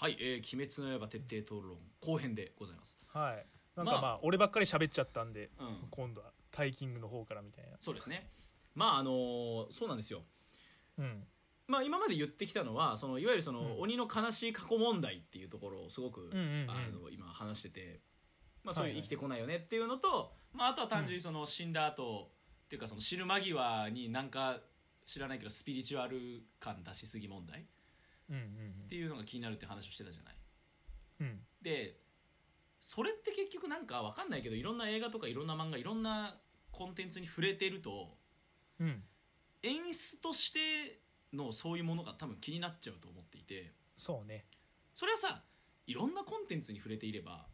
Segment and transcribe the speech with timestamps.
[0.00, 2.96] はい、えー、鬼滅の刃徹底討論後編でございます。
[3.08, 3.44] はい。
[3.76, 5.88] なんかまあまあ俺ばっかり喋っちゃったんで、うん。
[5.90, 7.76] 今度はタイキングの方からみたいな。
[7.80, 8.30] そうですね。
[8.76, 10.22] まああのーそうなんですよ。
[10.98, 11.24] うん。
[11.66, 13.80] まあ今まで言ってきたのはそのいわゆるその、うん。
[13.80, 16.70] 鬼の悲しい過去問題っていうところをすごく、んうんうん。
[16.70, 18.00] あの今話してて
[18.62, 22.30] まあそういう生きてこないよねっていうのと、まああとは単純にその死んだ後、
[22.66, 24.60] っていうかその死ぬ間際になんか
[25.06, 27.66] 知らないけどスピリチュアル感出しすぎ問題
[28.30, 28.36] っうん
[28.82, 28.88] うん。
[28.88, 30.34] ていうのが気になるって話をしてたじゃない。
[31.20, 31.26] うん。
[31.26, 32.00] うんで
[32.80, 36.36] それって結局なんかわかんないけどいろんな映画とかいろんな漫画いろんな
[36.70, 38.16] コンテンツに触れてると
[38.78, 39.02] うん
[39.64, 41.00] 演出として
[41.32, 43.72] のそういうものが多分気になっちゃうと思っていて。
[43.96, 44.44] そうね。
[44.94, 45.42] それはさ
[45.86, 47.46] いろんなコンテンツに触れていれば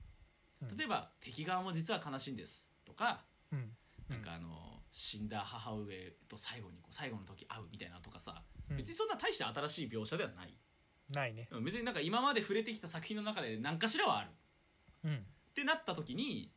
[0.60, 0.77] うん。
[0.77, 2.68] 例えば敵側も実は悲しいんです。
[2.84, 3.70] とかうん。
[4.09, 10.56] なんかあの死んだ母上と最後にこう最後の時会うみたいなのとかさうん別にそんな大して新しい描写ではない。
[11.10, 11.48] ないね。
[11.50, 14.30] うん別になんか今まで触れてきた作品の中で何かしらはある。
[15.04, 15.16] うん。
[15.16, 15.18] っ
[15.54, 16.51] てなった時に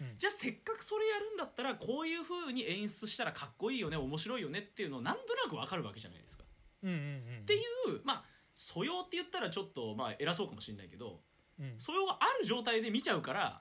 [0.00, 0.14] うん。
[0.16, 6.44] じゃあせっかくそれやるんだったらこういう風に演出したらかっこいいよね面白いよねっていうのをなんとなくわかるわけじゃないですか。
[6.82, 11.20] うんうんうんっていうまあ素養って言ったらちょっとまあ偉そうかもしれないけど
[11.58, 11.74] うん。
[11.78, 13.60] 素養がある状態で見ちゃうから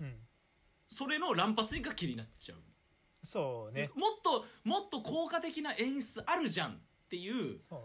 [0.00, 0.16] うん。
[0.88, 2.58] それの乱発が気になっちゃう。
[3.22, 3.90] そうね。
[3.94, 7.80] もっともっと効果的な演出あるじゃんっていうそう。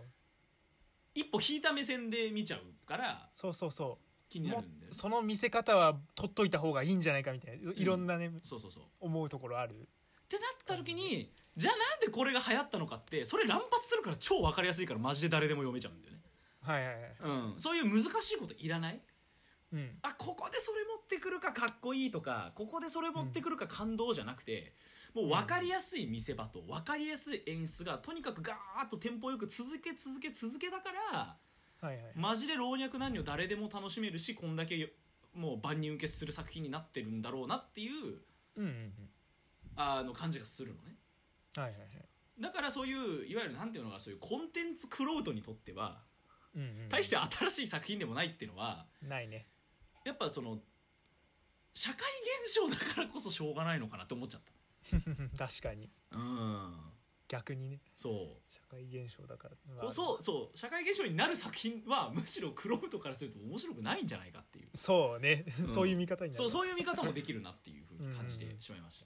[1.15, 3.97] 一歩引いた目線で見ちゃうからそうそうそ
[4.29, 4.95] 気になるんだよね。
[4.95, 7.71] その見せ方は取っといた方がいいんじゃないかみたいな。
[7.73, 8.83] いろんなね、そうそうそう。
[8.99, 9.73] 思うところある。
[9.73, 16.19] ってなった時にじゃあなんでこれが流行ったのかってそれ乱発するから超分かりやすいからマジで誰でも読めちゃうんだよね。
[16.61, 17.15] はいはいはい。
[17.23, 18.99] うん、そういう難しいこといらない？
[19.73, 19.97] うん。
[20.01, 24.73] あここでそれ持ってくるかかっこいいとかここでそれ持ってくるか感動じゃなくて、
[25.16, 31.38] もう分かりやすい見せ場と分かりやすい演出がとにかくガーッとテンポよく続け続け続けだから
[31.81, 32.05] はいはい。
[32.16, 34.88] マジで老若男女誰でも楽しめるしこんだけよ
[35.33, 37.93] もう万人受けする作品になってるんだろうなっていう
[38.58, 38.93] うんうんうん。
[39.77, 40.95] あの感じがするのね。
[41.55, 42.42] はいはいはい。
[42.42, 46.02] だからそういういわゆるなんていうのかそういうコンテンツクロートにとっては
[46.53, 49.47] うんうん大して新しい作品でもないっていうのはないね。
[50.03, 50.59] やっぱその
[51.73, 51.97] 社会
[52.43, 54.42] 現象だからこそしょうがないのかなって思っちゃっ
[55.37, 55.89] 確かに。
[56.11, 56.91] たうん。
[57.27, 57.79] 逆にね。
[57.95, 58.51] そう。
[58.51, 59.89] 社会現象だから。
[59.89, 60.57] そうそう。
[60.57, 64.69] 社会現象になる作品はむしろクロートからすると面白くないんじゃないかっていう。
[64.75, 66.43] そうね、そういう見方になる。
[66.43, 69.05] そうそういう見方もできるなっていうふうに感じてしまいました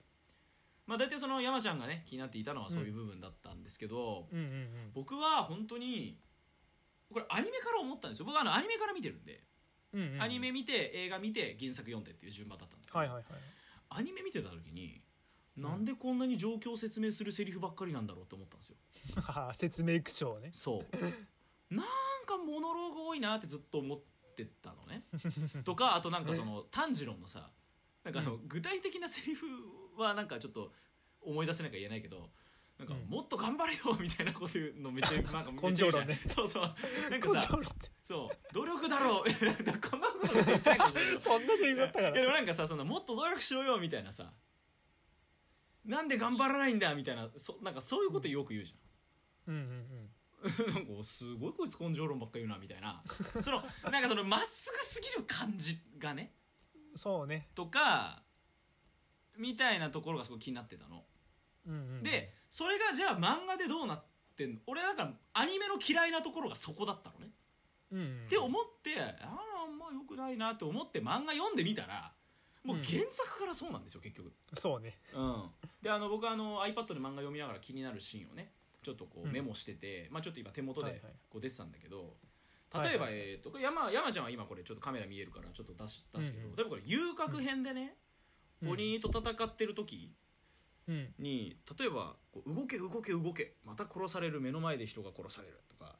[0.85, 4.91] まあ大体その山ちゃんがね気になっていたのはそういう部分だったんですけど、うんうんうん。
[4.91, 6.19] 僕は本当に
[7.13, 8.25] これアニメから思ったんですよ。
[8.25, 9.43] 僕はあのアニメから見てるんで、
[9.93, 10.21] うんうんうん。
[10.21, 13.25] アニメ見て映画見て原作読んでっていう順番だったんだけど、はいはいはい。
[13.89, 15.01] アニメ見てた時に
[15.59, 18.75] なんでこんなに状況を説明するセリフばっかりなんだろうって思ったんですよ。
[19.21, 20.51] は 説明口調ね。
[20.53, 20.95] そう。
[21.75, 21.85] なん
[22.25, 23.99] かモノローグ多いなってずっと思っ
[24.35, 25.03] てたのね。
[25.63, 27.51] とかあとなんかその炭治郎のさ
[28.03, 29.45] なんかあの具体的なセリフ
[29.97, 30.73] はなんかちょっと
[31.21, 32.31] 思い出せないから言えないけど
[32.77, 33.01] なんかうん。
[33.09, 36.15] もっと頑張れよみたいなこと言うのめっちゃなんか めっちね言うじゃん。
[36.27, 36.75] そうそう。
[37.09, 37.59] なんか根さ
[38.05, 38.53] そう。
[38.53, 39.23] 努力だろう。
[39.89, 44.31] こんなこと言ってないかもしれないそんなセリフだったかいやでらもなんかさそのもっと努力しろよみたいなさ
[45.85, 49.71] なんで頑張らないんだみたいなそなんかそういうことよく言うじゃん、うんうん
[50.67, 50.73] うん。
[50.73, 53.01] なんかすごいこいつ根性論ばっか言うなみたいな。
[53.41, 56.35] そのなんかそのまっすぐすぎる感じがね
[56.95, 57.49] そうね。
[57.55, 58.23] とか
[59.37, 61.05] みたいなところがすごい気になってたの、
[61.65, 62.03] うんうんうん。
[62.03, 64.61] でそれがじゃあ漫画でどうなってんの？
[64.67, 67.31] 俺はだからアニメの嫌いなところがそこだったのね、
[67.91, 72.13] うんうんって思ってあああんまよくないなって思って漫画読んでみたら
[72.63, 74.31] もう原作からそうなんですよ結局。
[74.53, 74.97] そうね。
[75.13, 75.43] うん、
[75.81, 78.51] であの僕はあの iPad で漫画読みながら気になるシーンをね
[78.83, 79.31] ちょっとこううん。
[79.31, 82.15] メモしてて、まあ、ちょっと今手元でこう出てたんだけど
[82.83, 87.95] 例えば、えー、と山山ちゃんは今これちょっとカメラ見えるからちょっと出し出すけど、例えばこれ遊郭編でね、
[88.61, 88.69] うん。
[88.71, 90.13] 鬼と戦ってる時
[90.87, 91.13] うん。
[91.17, 95.95] に例えばこう「動け動け動けまた殺される目の前で人が殺される」とか。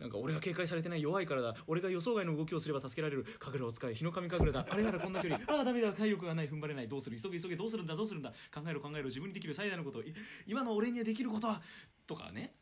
[0.00, 4.66] なんか俺が警戒されてない弱いからだ俺が予想外の動きをすれば助けられる神楽を使い日の神神楽だ。
[4.68, 5.40] あれならこんな距離。
[5.48, 6.88] ああダメだ体力がない踏ん張れない。
[6.88, 8.32] どうする急げ急げどうするんだどうするんだ。
[8.52, 10.02] 考えろ考えろ自分にできる最大のこと。
[10.02, 10.14] い
[10.46, 11.62] 今の俺にはできることは
[12.06, 12.54] とかね。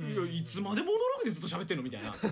[0.00, 2.12] いやいつまでモノローグでずっと喋ってんのみたいな。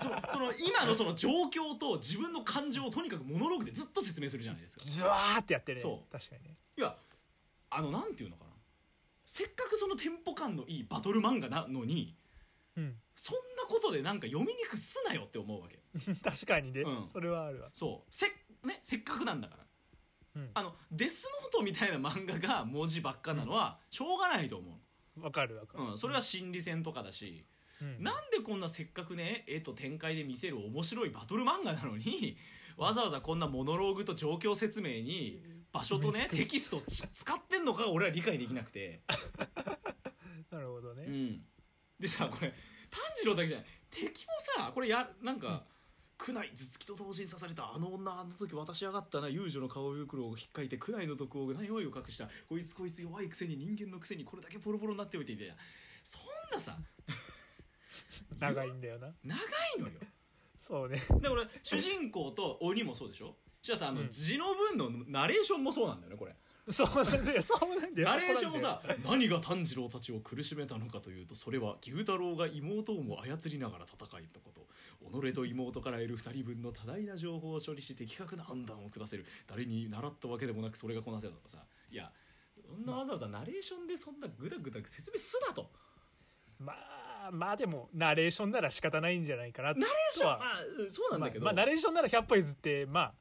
[0.00, 4.84] そのその今のその状況と自分の感情をとにかくモノローグでずっと説明するじゃないですか。
[4.86, 5.80] ズワーってやってね。
[5.80, 6.12] そう。
[6.12, 6.56] 確かにね。
[6.76, 6.96] いや
[7.70, 8.50] あのなんていうのかな。
[9.24, 12.16] せっかくそのテンポ感のいいバトル漫画なのに
[12.76, 12.96] うん。
[13.14, 15.80] そんなことでなんか読みにくすなよって思うわけ。
[16.22, 17.06] 確かにね、うん。
[17.06, 17.70] それはあるわ。
[17.72, 18.14] そう。
[18.14, 18.26] せ,、
[18.66, 19.66] ね、せっかくなんだから。
[20.36, 20.50] うん。
[20.54, 24.80] あのデスノートみたいな漫画が文字ばっかなのはしょうがないと思
[25.16, 27.44] うわかるわかる、の、うん、それは心理戦とかだし、
[27.80, 28.02] うん。
[28.02, 32.38] なんでこんなせっかくね絵と展開で見せる面白いバトル漫画なのに
[32.76, 35.42] わざわざこんなモノローグと状況説明に
[35.72, 39.02] 場所とね テキストをち使ってんのかが俺は理解できなくて、
[40.50, 41.44] なるほどね、うん、
[42.02, 42.52] でさこれ
[42.90, 43.66] 炭治郎だけじゃない。
[43.90, 45.64] 敵もさこれやなんか、
[46.18, 55.52] 苦内頭突きと同時に刺されたあの女あの時渡しやがったな遊女の顔袋を引っかいて苦内の毒を何を隠したこいつこいつ弱いくせに人間のくせにこれだけボロボロになっておいていて
[56.04, 56.22] そん
[56.52, 56.76] なさ
[58.38, 59.12] 長いんだよな。
[59.24, 59.36] 長
[59.78, 59.92] いのよ。
[60.60, 61.00] そうね。
[61.20, 63.36] で俺主人公と鬼もそうでしょ？
[63.62, 64.10] そしたらさあのうん。
[64.10, 66.34] 字の文のナレーションもそうなんだよねこれ
[66.70, 74.62] そうなんだよそうなんだよナレーションもさ何が炭治郎たちを苦しめたのかというとそれは牛太郎が妹をも操りながら戦いたこと。
[75.20, 79.26] 己と妹から得る二人分の多大な情報を処理し的確な判断を下せる。
[79.48, 81.66] 誰に習ったわけでもなくそれがこなせたとかさ。
[81.90, 82.12] いや
[82.64, 85.70] そんなわざわざナレーションでそんなグダグダ説明すなと。
[86.58, 90.40] まあまあでもナレーションなら仕方ないんじゃないかなナレーションまあ
[90.88, 93.14] そうなんだけど、まあ、まあナレーションなら100歩譲ってまあ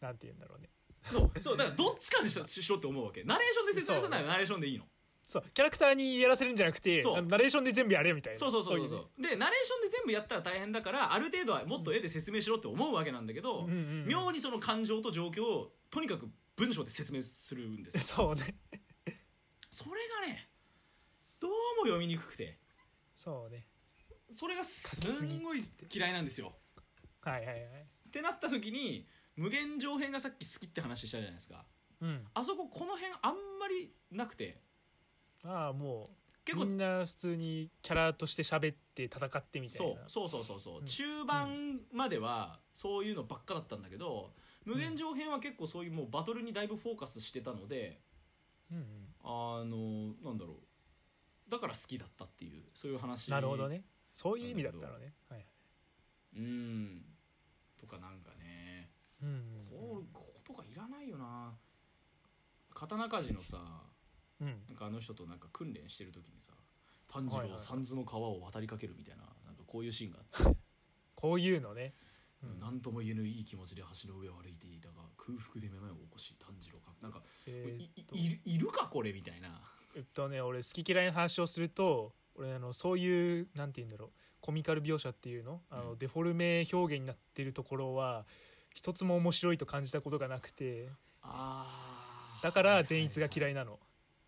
[0.00, 0.68] なんて言うんだろうね
[1.04, 3.22] そうそうだからどっちかにししろって思うわけ。
[3.24, 4.84] ナレーションで説明するならナレーションでいいの。
[5.24, 5.44] そう。
[5.52, 7.16] キャラクターにやらせるんじゃなくてそう。
[7.16, 8.38] あのナレーションで全部やれみたいな。
[8.38, 9.08] そうそうそうそう。
[9.18, 9.36] いで。
[9.36, 14.06] ナレーションで全部やったら大変だからある程度はもっと絵で説明しろって思うわけなんだけど、うんうんうん。
[14.06, 18.02] 妙にその感情と状況をとにかく文章で説明するんですよ。
[18.02, 18.54] そうね。
[19.70, 19.90] それ
[20.22, 20.48] がね
[21.40, 22.58] どうも読みにくくて。
[23.14, 23.66] そうね。
[24.30, 25.60] それがすんごい
[25.92, 26.54] 嫌いなんですよ。
[27.20, 27.58] はいはいはい。
[28.08, 29.06] ってなった時に
[29.38, 31.64] 無限上編がさっき好きって話したじゃないですか。
[32.02, 32.26] うん。
[32.34, 34.60] あそここの辺あんまりなくて。
[35.44, 40.86] ああもう結構みんな普通にキャラとして喋って戦ってみたいそうなそうそうそうそう、うん。
[40.86, 44.32] 中盤まではそういうのばっかだったんだけど、
[44.64, 48.00] 無限上編は結構そういうもうバトルにだいぶフォーカスしてたので
[48.72, 48.84] うんうん。
[49.22, 50.54] あのなんだろ
[51.46, 51.50] う。
[51.50, 53.84] だから好きだったっていうそういう話なるほどね。
[54.10, 55.14] そういう意味だったのね。
[55.30, 55.46] はい。
[56.36, 57.02] うん。
[57.80, 58.37] とかなんかね
[59.22, 61.54] うんうんこうこことかいらないよな。
[62.74, 63.58] 刀鍛冶のさ
[64.40, 64.48] うん。
[64.68, 66.52] なんかあの人となんか訓練してる時にさ
[67.12, 70.56] 炭治郎三途の川を渡りかけるみたいななんかこういうシーンがあって、
[71.14, 71.94] こういうのね。
[72.42, 72.58] うん。
[72.58, 76.92] 何とも言えぬいい気持ちで橋の上を歩いていたが空腹でめまいを起こし炭治郎か。
[77.02, 79.60] なんか、えーいいるかこれみたいな。
[79.96, 84.10] えっとね俺好き嫌いの話をすると俺あのそういうなんて言うんだろう
[84.40, 85.62] コミカル描写っていうの？
[85.70, 85.98] あの、うん。
[85.98, 88.24] デフォルメ表現になってるところは
[88.78, 90.88] 一つも面白いと感じたことがなくて。
[92.44, 93.80] だから善逸が嫌いいなの、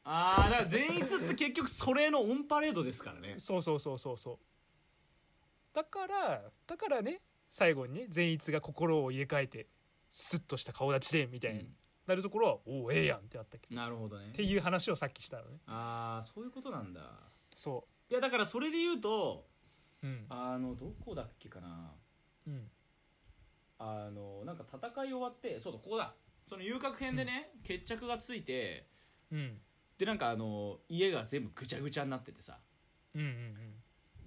[0.02, 3.36] ああだから善逸って結局それのオンパレードですからね。
[3.38, 4.38] そうそうそうそうそう。
[5.72, 9.68] だからだからね最後にね善逸が心を入れ替えて
[10.10, 11.68] スッとした顔立ちでみたいに
[12.08, 13.72] なるところは、おおええやんってなったっけ。
[13.72, 14.30] なるほどね。
[14.30, 15.60] っていう話をさっきしたのね。
[15.68, 17.02] ああそういうことなんだ。
[17.54, 19.46] そいやだからそれで言うと
[20.02, 20.26] ううん。
[20.28, 21.92] あのどこだっけかな。
[22.48, 22.68] うん
[23.82, 26.14] あのなんか戦い終わってそうだここだ。
[26.44, 28.86] その遊郭編でね、決着がついて
[29.32, 29.58] うん。
[29.96, 32.58] でなんかあの家が全部ぐちゃぐちゃになっててさ。
[33.14, 33.56] うんうん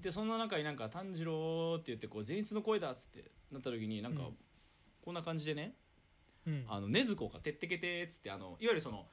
[0.01, 4.37] でそんな中になんか「炭治郎」って言ってこう善逸の声だっつってなった時になんかうん。
[5.01, 5.75] こんな感じでね
[6.45, 6.53] うん。
[6.53, 9.07] うん「あの禰豆子がてってけて」っつってあのいわゆるその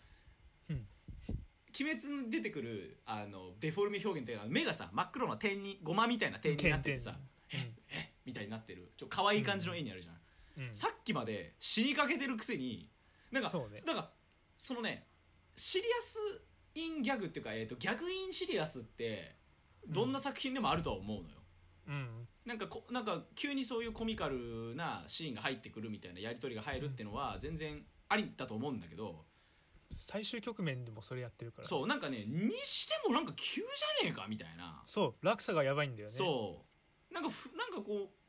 [0.69, 0.89] うん
[1.79, 7.17] 「鬼滅」に出てくるあのデフォルメ表現っていうのは目がさ真っ黒な点にゴマみたいな点になっててさ
[7.49, 7.61] 点
[7.93, 8.91] 「えみたいになってる。
[8.97, 10.20] ちょ可愛い感じの絵になるじゃん、
[10.59, 10.75] うん。
[10.75, 12.89] さっきまで死にかけてるくせに
[13.31, 13.81] なんかそうね。
[13.87, 14.11] なんか
[14.59, 15.07] そのね
[15.57, 16.19] シリアス・
[16.75, 19.37] イン・ギャグっていうか、えー、とギャグ・イン・シリアスって
[19.87, 21.37] どんな作品でもあるとは思うのよ、
[21.89, 22.29] うん。
[22.45, 29.25] なんかこなんか急にそういうコミカルなシーンが入ってくるみたいなやり取りが入るっていうのは全然ありだと思うんだけど、
[29.97, 31.69] 最終局面でもそれやってるから。
[31.69, 36.15] そうなんかねにしてもなんか急じゃねえかみたいな、そう落差がやばいんだよね。
[36.15, 36.65] そ
[37.11, 37.15] う。
[37.15, 38.20] なんかふなんかこう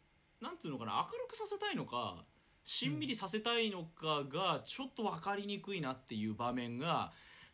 [0.41, 2.25] なんていうのかな明るくさせたいのか
[2.63, 7.11] しんみりさせたいのかがちょっと分かりにくいなっていう場面が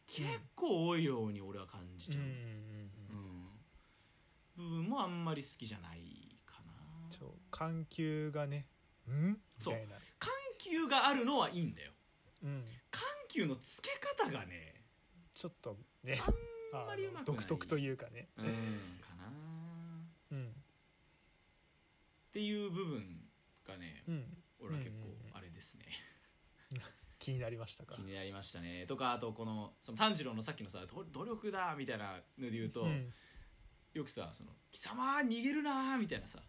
[0.08, 0.25] 結
[0.56, 2.41] 構多いように俺は感じちゃう、うんうんうん
[4.58, 4.65] うん。
[4.65, 4.70] うん。
[4.70, 6.00] 部分もあんまり好きじゃない
[6.46, 6.74] かな。
[7.10, 7.29] そう。
[7.51, 8.67] 緩急がね
[9.10, 9.32] ん？
[9.32, 11.91] みそう緩急があるのはいいんだよ。
[12.44, 12.65] うん。
[12.91, 13.89] 緩急のつけ
[14.24, 14.82] 方がね
[15.34, 16.20] ちょっとね
[16.74, 17.36] あんまりうまくない。
[17.38, 18.29] 独特というかね。
[18.38, 18.51] うんか
[19.17, 19.25] な。
[19.25, 19.29] っ
[20.32, 20.53] うん
[22.38, 23.20] ていう部分
[23.67, 24.38] がねうん。
[24.60, 25.86] 俺は結構あれですね、
[27.17, 27.96] 気になりましたか？
[27.96, 28.86] 気になりましたね。
[28.86, 33.12] とかあとこのその炭治郎のさっきのさど努力だみたいなので言うと、うん。
[33.94, 36.44] よくさその「貴様逃げるな」みたいなさ、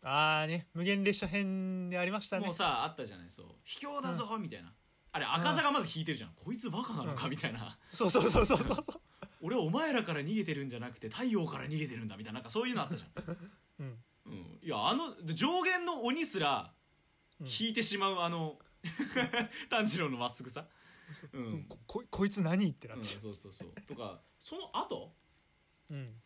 [0.00, 0.68] ああね。
[0.72, 2.46] 無限列車編でありましたね。
[2.46, 4.74] もうさあったじゃないそう「卑怯だぞ」みたいな。
[5.12, 7.78] あれ赤座がまず引いてるじゃん、こいつバカなのかみたいな。
[7.90, 9.00] そうそうそうそうそうそう。
[9.42, 13.36] 俺はお前らから逃げてるんじゃなくて太陽から逃げてるんだみたいななんかそういうのあったじゃん、
[13.80, 16.72] うんうん、いやあの上限の鬼すら
[17.40, 17.46] うん。
[17.46, 18.58] 引いてしまうあの
[19.70, 20.66] 炭治郎のまっすぐさ、
[21.32, 21.64] うん。
[21.68, 23.68] こここいつ何ってなうん、っちゃそうそうそう。
[23.82, 25.14] とかその後
[25.90, 26.22] う、うん。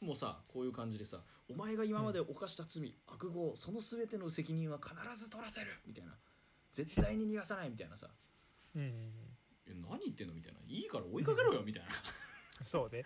[0.00, 6.18] もうさこういう感じでさ「お前が今まで犯した罪、悪業その全ての責任は必ず取らせる」みたいな。
[6.72, 8.10] 絶対に逃がさないみたいなさ。
[8.74, 8.82] うん。
[8.82, 11.88] うん「え何言ってんの?」みたいな「いいから追いかけろよ」みたいな。
[12.60, 12.66] うん。
[12.66, 13.04] そうね。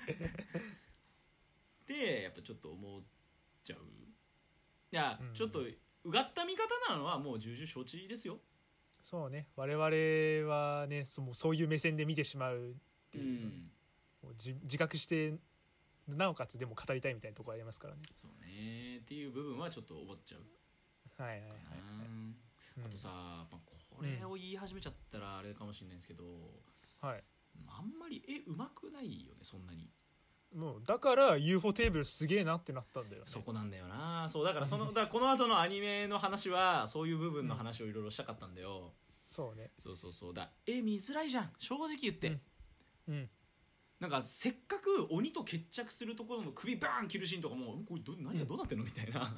[1.87, 3.03] でやっぱちょっと思っ
[3.63, 3.81] ちゃう
[4.95, 5.35] いや、うん。
[5.35, 5.59] ちょっと
[6.05, 8.39] うがった見方なのはもう重々承知ですよ。
[9.03, 9.49] そうね。
[9.57, 13.71] 我々はねそもうそういう目線で見てしまうっていう、うん。
[14.23, 15.35] もう自自覚して
[16.07, 18.03] なおかつでも語りたいみたいなところありますからね。
[18.23, 18.99] そうね。
[18.99, 21.23] っていう部分はちょっと思っちゃう。
[21.23, 21.59] はいはいはい。
[21.59, 22.87] かな、うん。
[22.87, 23.59] あとさ、まあ、
[23.91, 26.25] これを言い始めちゃったらあれかもしれないですけど、
[27.01, 27.25] はい。
[27.67, 29.89] あんまり絵うまくないよねそんなに
[30.55, 33.25] もうだから UFO テーブルすげえなってなったんだよね。
[33.27, 34.29] そこなんだよな。
[34.29, 38.93] そうだからそのだこの後のアニメの話はそういう部分の話をいろいろしたかったんだよ、
[39.25, 39.73] そうね。
[39.77, 40.35] そうそうそう。
[40.35, 41.51] だ絵見づらいじゃん。
[41.59, 42.41] 正直言って、うん。
[43.09, 43.31] うん。
[43.99, 49.35] なんかせっかく鬼と決着するところの首バーン切るシーンとかもんこれど何がどうなってんのみたいな。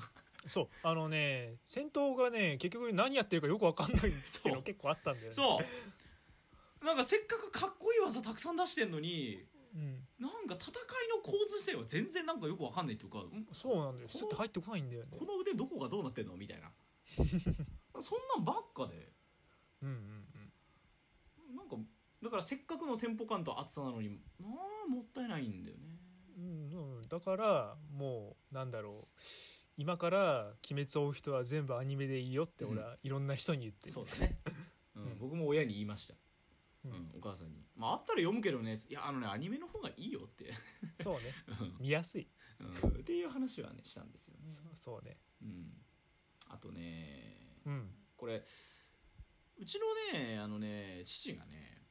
[0.46, 0.68] そう。
[0.82, 5.32] あのね戦闘がね結局何やってるかよくわかんないっていうの結構あったんだよね。
[5.32, 5.58] そ
[6.82, 6.84] う。
[6.84, 9.44] なんかせっかくかっこいい技たくさん出してんのに
[9.76, 14.08] うん、なんか戦いの構図自体は全然なんかよくわかんないっていうかんそうなんだよ。
[14.08, 15.08] スッと入ってこないんだよね。
[15.10, 16.72] この腕どこがどうなってんのみたいな。
[18.00, 19.12] そんなんばっかで。
[19.82, 20.26] うんうん
[21.54, 21.76] なんか
[22.22, 24.08] だからせっかくのテンポ感と熱さなのに
[24.40, 25.82] なあもったいないんだよね。
[26.38, 26.44] うん。
[27.00, 29.20] うん、だからもうなんだろう。
[29.76, 34.38] 今から「鬼滅」を追う人は全部アニメでいいよって俺はいろんな人に言ってる、そうだね、
[34.94, 35.02] うん。
[35.02, 35.18] うん。
[35.18, 36.14] 僕も親に言いました、
[36.92, 37.64] ううんんお母さんに。
[37.76, 38.76] まああったら読むけどね。
[38.88, 40.52] いやあのねアニメの方がいいよって、
[41.02, 41.32] そうね。
[41.80, 42.28] 見やすい、
[42.60, 45.18] うん、っていう話はねしたんですよね、そそうね。
[45.42, 45.84] うん、
[46.48, 47.94] あとねうん。
[48.16, 48.44] これ
[49.58, 49.86] うちの
[50.18, 51.86] ねあのね父がね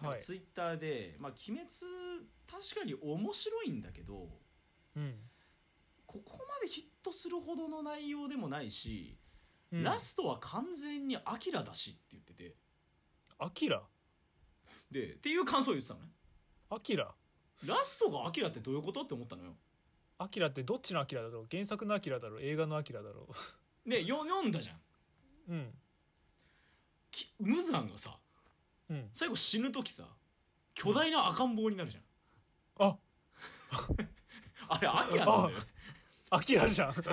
[0.00, 0.20] はい。
[0.20, 1.70] ツイッターで「まあ、鬼滅
[2.46, 4.40] 確かに面白いんだけど
[4.94, 5.30] うん、
[6.06, 9.18] ここまでヒットするほどの内容でもないし、
[9.70, 12.56] うん、ラストは完全にアキラだし」って言ってて。
[13.38, 13.82] アキラ？
[14.96, 16.06] でっていう感想を言ってたのね。
[16.70, 17.14] アキラ？
[17.66, 19.02] ラストがアキラってどういうこと？
[19.02, 19.54] って思ったのよ。
[20.18, 21.46] アキラってどっちのアキラだろう？
[21.50, 22.40] 原作のアキラだろう？
[22.42, 23.28] 映画のアキラだろ
[23.86, 24.76] でよ読んだじゃん。
[24.76, 25.74] ううん。
[27.10, 28.18] き無惨がさ
[28.88, 29.08] うん。
[29.12, 30.04] 最後死ぬ時さ
[30.74, 32.96] 巨大な赤ん坊になるじゃん、あ！
[34.68, 35.58] あれアキラなんだよ
[36.30, 36.94] アキラじゃん。
[36.94, 37.04] そう。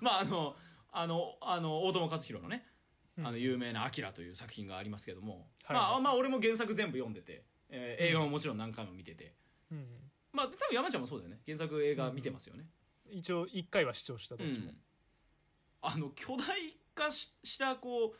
[0.00, 0.56] まああの
[0.90, 2.66] あのあの大友克洋のね。
[2.68, 2.73] うん
[3.18, 9.34] あの有名な「アキラという作品がありますけども、はいまあまあ俺も原作全部読んでて、えー映画ももちろん何回も見てて、
[9.70, 9.86] うん
[10.32, 11.40] まあ多分山ちゃんもそうだよね。
[11.46, 12.66] 原作映画見てますよね、
[13.10, 14.76] 一応一回は視聴したどっちも、うん。
[15.82, 18.14] あの巨大化ししたこ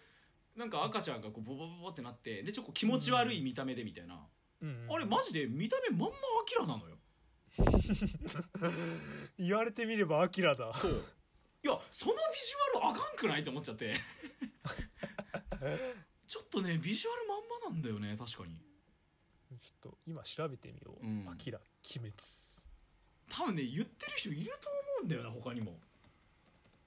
[0.56, 4.24] うなんか赤ちゃんがこうボボボボってなってでちょっと気持ち悪い見た目でみたいな、
[4.62, 4.86] うん。
[4.88, 6.10] あれマジで見た目まんまア
[6.46, 6.96] キラなのよ。
[9.38, 10.72] 言われてみればアキラだ。
[10.74, 10.92] そう。
[11.62, 13.94] いやそのビジュアルあかんくないって思っちゃって
[16.26, 18.56] ちょっとねビジュアルまんまなんだよね確かに。
[19.60, 21.28] ちょっと今調べてみよう、うん。
[21.28, 22.14] アキラ鬼滅。
[23.28, 25.78] 多分ね言ってる人いると思うんだよな他にも。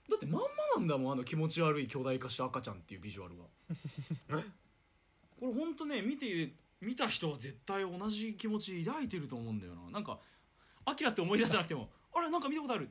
[0.09, 3.43] だってまんまなんだもんあの気持ち悪い巨大化した赤ちゃんっていうビジュアルが
[5.37, 9.89] これほんとね見て見た人は絶対同じ気持ち抱いてると思うんだよな。
[9.91, 10.19] なんか
[10.85, 12.89] アキラって思い出さなくても あれなんか見たことある。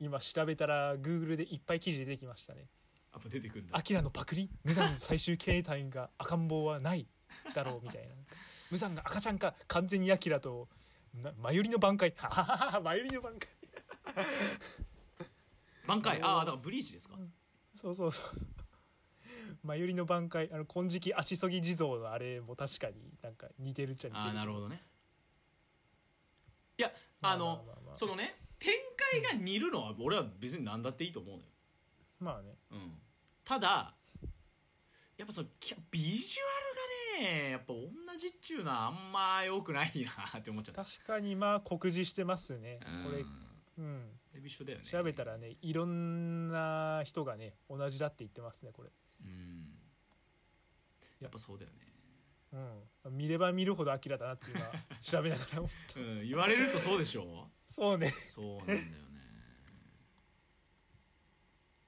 [0.00, 2.66] 今調べたら Google でいっぱい記事出てきましたね
[3.14, 3.76] やっぱ出てくんだ。
[3.76, 4.50] アキラのパクリ？
[4.64, 7.06] 無残最終形態が赤ん坊はない
[7.54, 8.14] だろうみたいな。
[8.70, 10.68] 無残が赤ちゃんか完全にアキラと
[11.14, 12.12] な前よりの挽回。
[12.16, 13.48] はははは前よりの挽回。
[15.86, 16.20] 挽回？
[16.22, 17.16] ああだからブリーチですか？
[17.74, 18.24] そうそうそう。
[19.62, 20.50] 前よりの挽回。
[20.52, 24.26] あの金色足そぎ地蔵のあれも確かになんか似てるっちゃ似てる。
[24.26, 24.82] ああなるほどね。
[26.76, 26.92] いや
[27.22, 27.84] あの、まあまあまあ。
[27.86, 28.74] まあそのね展
[29.12, 31.48] 開が似るのは俺は別に何だっていいと思うのよ
[32.20, 32.56] まあね。
[32.70, 32.92] うん、
[33.44, 33.94] ただ
[35.16, 39.92] やっぱそのきビジュアルがねやっぱ同じっちゅうのはあんま良くない
[40.32, 40.84] なって思っちゃった。
[40.84, 42.80] 確かにまあ酷似してますね。
[43.04, 43.84] これうん。
[43.84, 44.10] うん
[44.44, 44.84] 一緒だよね。
[44.84, 48.90] 調べたらねいろんな人がね同じだって言ってますねこれ。
[49.24, 49.78] うん。
[51.20, 51.78] やっぱそうだよね、
[53.06, 53.16] うん。
[53.16, 54.60] 見れば見るほど明らだなって今
[55.00, 57.48] 調べながら思ったうん、言われるとそうでしょ？
[57.66, 58.10] そうね。
[58.10, 59.13] そうなんだよね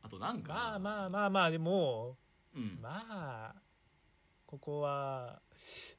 [0.07, 0.53] あとなんか。
[0.53, 2.17] まあまあまあまあでも
[2.55, 2.79] うん。
[2.81, 3.55] まあ
[4.47, 5.41] ここは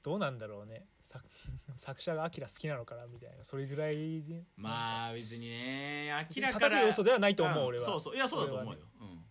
[0.04, 0.88] どうなんだろうね。
[1.02, 1.26] 作
[1.76, 4.46] 作者がアキラ好きなのかなみたいなそれぐらいで。
[4.56, 7.84] まあ別にね明らか叩なく要素ではないと思う、ん俺は。
[7.84, 8.16] そうそう。
[8.16, 8.80] いやそうだと思うよ、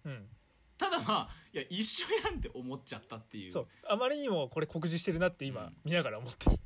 [0.04, 0.28] うん、うん。
[0.76, 3.52] ただまあいや一緒やんって思っちゃったっていう。
[3.52, 3.68] そう。
[3.88, 5.76] あまりにもこれ告示してるなって今、うん。
[5.84, 6.58] 見ながら思ってる。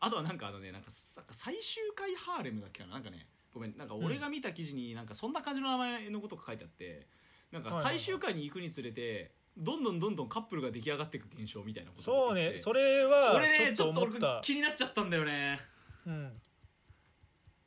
[0.00, 7.06] あとはなんかあのねなんかなんか最終回ハーレムだっけかななんかねごめんなんか俺が見た記事になんかそんな感じの名前のことが書いてあって
[7.50, 15.58] なんか最終回に行くにつれてどんどんどんどんカップルが出来上がっていく現象みたいなことそうが言っててねそれは俺ねちょっと思俺気になっちゃったんだよね。
[16.06, 16.32] うん。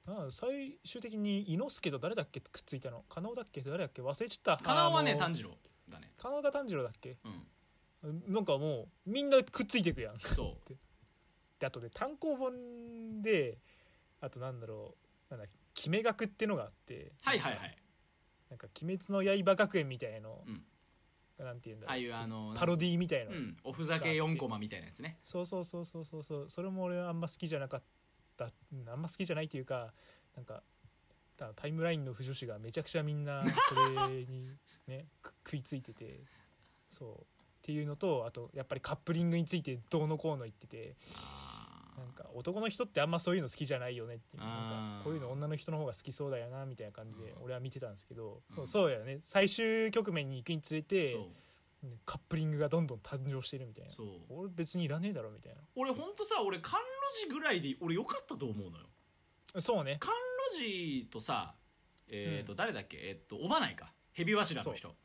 [0.06, 3.04] あ最終的に伊之助と誰だっけくっついたの？
[3.10, 4.04] 加納だっけ誰だっけ？
[4.04, 4.64] 忘れちゃった。
[4.64, 5.58] カナオはね炭治郎
[5.90, 6.12] だね。
[6.20, 7.18] 加納が炭治郎だっけ？
[8.04, 8.24] うん。
[8.28, 10.20] なんかもうみんなくっついていくやん。
[10.20, 10.58] そ
[11.58, 13.58] であとで単行本で
[14.22, 14.96] あとなんだろ
[15.32, 15.48] うなんだ
[15.80, 17.78] 決め学ってのがあってはいはいはい。
[18.50, 20.66] なんか「鬼滅の刃学園」みたいの、うん。
[21.38, 23.56] なんていうんだああいうあのパロディみたいな、うん。
[23.64, 25.20] おふざけ4コマみたいなやつね。
[25.24, 26.24] そうそうそうそうそう。
[26.24, 27.84] そうそれも俺はあんま好きじゃなかっ
[28.36, 28.52] た。
[28.74, 29.94] うんあんま好きじゃないというか
[30.36, 30.64] なんか
[31.38, 34.50] たタイムラインの不女子がめちゃくちゃみんなそれに
[34.86, 36.20] ね く食いついてて
[36.90, 37.40] そう。
[37.60, 40.98] っていうのとあとやっぱりカップリングについてどうのこうの言ってて
[42.00, 48.56] なんか男の人ってあんまそういうの好きじゃないよねっていうあなーんかこういうの女の人の方が好きそうだよなみたいな感じで俺は見てたんですけど、うん。
[48.56, 49.20] そうそうやね。
[49.22, 51.18] 最終局面に行くにつれて
[52.06, 53.92] カップリングがどんどん誕生してるみたいな。
[54.30, 56.80] 俺別にいらねえだろみたい俺ほんとさ俺甘
[57.22, 58.86] 露寺ぐらいで俺よかったと思うのよ。
[59.54, 59.98] なそうね。
[60.00, 60.12] 甘
[60.52, 61.54] 露寺とさ
[62.12, 62.58] えっ、と、うん。
[62.58, 62.98] 誰だっけ？
[62.98, 63.94] えっ、とおばないか。
[64.14, 64.96] 蛇柱の人。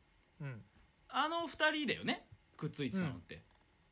[0.41, 0.61] うん。
[1.09, 2.27] あの二人だよね。
[2.57, 3.43] くっついてたのって、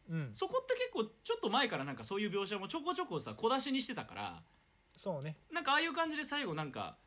[0.09, 0.29] うん。
[0.33, 4.43] そこって結構ちょっと前からなんかそういう描写もちょこちょこさ小出しにしてたから
[4.95, 5.37] そうね。
[5.51, 6.97] なんかああいう感じで最後なんか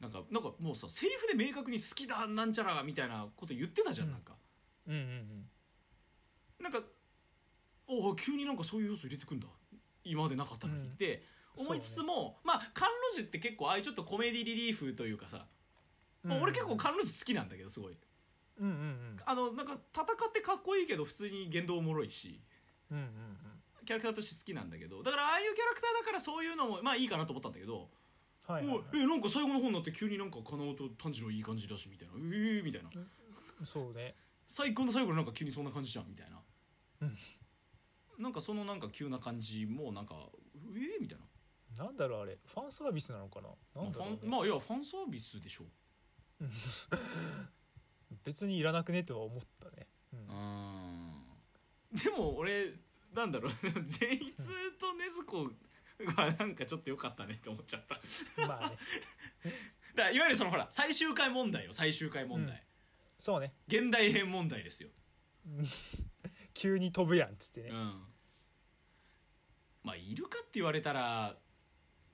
[0.00, 4.12] なんかなんかもうさセリフで明確に好きだなんちゃらみたいなこと言ってたじゃん、うん。
[4.12, 4.34] なんか。
[4.86, 5.50] うんうんうん。
[6.62, 6.80] なんか
[7.86, 9.46] おお急になんかそういう要素入れてくんだ。
[10.04, 10.92] 今までなかったのに、うん。
[10.92, 11.22] って
[11.56, 15.46] 思いつつも、まあ甘露寺って結構ああいうちょっとコメディリリーフというかさ、
[16.22, 17.96] まあ俺結構甘露寺好きなんだけどすごい
[18.60, 19.20] うんうんうん。
[19.24, 22.40] あのなんか戦ってかっこいいけど普通に言動おもろいし。
[22.90, 23.06] うんうん
[23.86, 25.02] キャラクターとして好きなんだけど。
[25.02, 27.88] だからああいうキャラクターだからそういうのもまあいいかなと思ったんだけど、
[28.46, 32.14] はいはい、はおいえなんか最後の方になって急になんか加納と炭治郎いい感じだしみたいな。
[32.36, 32.90] ええみたいな。
[32.90, 32.92] い
[33.64, 34.14] そうね。
[34.46, 36.40] 最高の最後でなんか急にそんな感じじゃんみたいな、
[37.00, 37.16] うん。
[38.22, 40.14] なんかそのなんか急な感じもなんか
[40.76, 41.84] ええみたいな。
[41.84, 42.38] なんだろうあれ。
[42.46, 43.48] ファンサービスなのかな？
[43.74, 44.18] まあフなんだろう、ね。
[44.22, 45.64] ァンまあいやファンサービスでしょ
[48.24, 50.18] 別にいらなくねとは思ったね、うん。
[50.20, 51.10] うん
[51.92, 52.72] でも俺
[53.14, 53.52] なんだろう。
[53.82, 54.32] 善逸
[54.78, 55.52] と禰豆
[56.04, 58.46] 子はなんかちょっと良かったねって思っちゃった。
[58.46, 58.78] まあね。
[59.94, 62.64] らいわゆるそのほら最終回問題よ最終回問題、
[63.18, 63.54] そうね。
[63.66, 64.90] 現代編問題ですよ。
[66.54, 68.06] 急に飛ぶやんっつってね、うん。
[69.82, 71.36] まあいるかって言われたら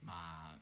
[0.03, 0.59] まあ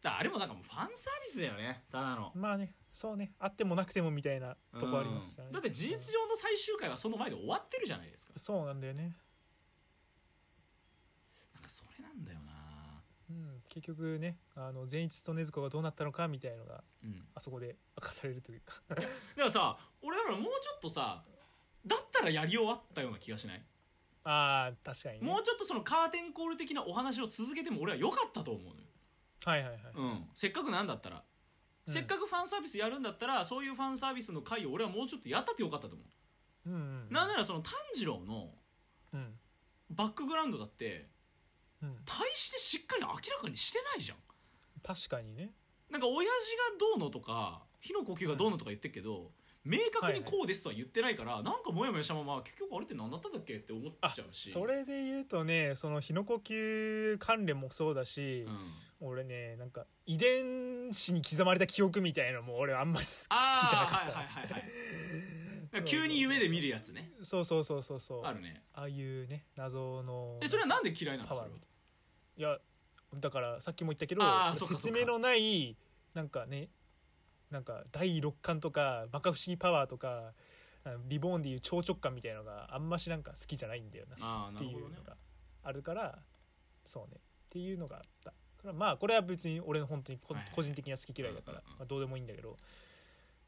[0.00, 1.84] だあれもなんかもうファンサービスだよね。
[1.90, 2.32] ただの。
[2.34, 8.32] まあねそうねあってもなくてもみたいなとこありますよね、うんだって事実上の最終回はその前で終わってるじゃないですか。
[8.36, 9.16] そうなんだよね。
[11.54, 12.52] なんかそれなんだよな。
[13.30, 17.22] うん、結局ねあの善逸と禰豆子がどうなったのかみたいのがうん。
[17.34, 18.74] あそこで明かされるというか。
[18.88, 19.02] だか
[19.36, 21.22] らさ俺だからもうちょっとさ
[21.86, 23.62] だったらやり終わったような気がしない、
[24.24, 25.26] あー確かにね。
[25.26, 28.76] もうちょっとそのカーテンコール的なお話を続けても俺は良かったと思うのよ、
[29.44, 31.22] はいはいはい、うん、せっかくなんだったら、
[31.88, 31.92] うん。
[31.94, 36.04] せっかくファンサービスやるんだったらそういうファンサービスの回を俺はもうちょっとやったってよかったと思
[36.66, 37.12] う、うんうんうん。
[37.12, 38.50] なんならその炭治郎の
[39.12, 39.34] うん。
[39.90, 41.08] バックグラウンドだって
[41.80, 44.18] うん、大してしっかり明らかにしてないじゃん。
[44.82, 45.52] 確かにね。
[45.90, 49.30] なんか親父がどうのとか火の呼吸がどうのとか言ってるけど、
[49.68, 54.48] 明確にこうですとは言ってないから、なんかモヤモヤしたまま結局あれって何だったんだっけって思っちゃうし。
[54.50, 64.18] それで言うとねその日の呼吸関連もそうだしう、ん、俺ねなんか遺伝子に刻まれた記憶みたいなのも俺あんまり好きじゃなかった。
[64.18, 64.64] はいはいはいはい。
[65.70, 67.12] なんか急に夢で見るやつね。
[67.20, 68.24] そうそうそうそうそう。
[68.24, 68.64] あるね。
[68.72, 71.28] ああいうね謎のえそれはなんで嫌いなの？
[71.28, 71.68] パワーみたい
[72.38, 72.48] な。
[72.48, 72.58] いや
[73.14, 74.22] だからさっきも言ったけど
[74.54, 75.76] 説明のない
[76.14, 76.68] なんかね
[77.50, 80.32] なんか第六感とかバカ不思議パワーとか
[81.08, 85.16] リボーンでいう超直感みたいなのがあんましなんか好きじゃないんだよなっていうのが
[85.62, 86.18] あるから
[86.84, 87.16] そうね。
[87.16, 88.30] っていうのがあった。
[88.30, 90.18] からまあこれは別に俺の本当に
[90.54, 92.56] 個人的には好き嫌いだからまあどうでもいいんだけど。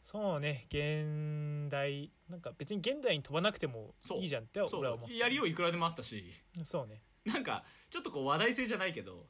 [0.02, 5.10] そうね現代なんか別に現代に飛ばなくてもいいじゃんってそ俺は思う。
[5.10, 5.14] う。
[5.14, 6.24] やりよういくらでもあったし。
[6.64, 7.02] そうね。
[7.26, 9.26] なんかちょっとこう話題性じゃないけど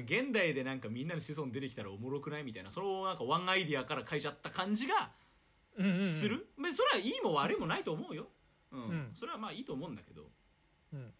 [0.00, 5.10] 現代でなんかみんなの子孫出てきたらおもろくないみたいなそのなんかワンアイディアから書いちゃった感じが
[5.76, 8.28] うんうんうんそれはいいも悪いもないと思うよ。
[8.72, 8.82] うん。
[8.82, 9.10] うん。
[9.14, 10.30] それはまあいいと思うんだけど。
[10.92, 11.12] うん。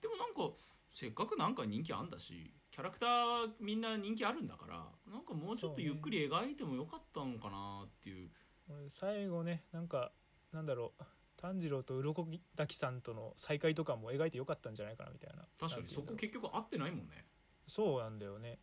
[0.00, 0.54] でもなんか
[0.90, 8.30] せっかくなんか人気あんだしキャラクターみんな人気あるんだからなんかもうちょっとゆっくり描いてもよかったのかなっていう。
[8.68, 10.12] 俺最後ねなんか
[10.52, 11.04] なんだろう
[11.36, 15.44] 炭治郎と鱗滝さんとの再会とかも描いてよかったんじゃないかなみたいな。
[15.58, 17.24] 確かにそこ結局合ってないもんね
[17.66, 18.58] そうなんだよね。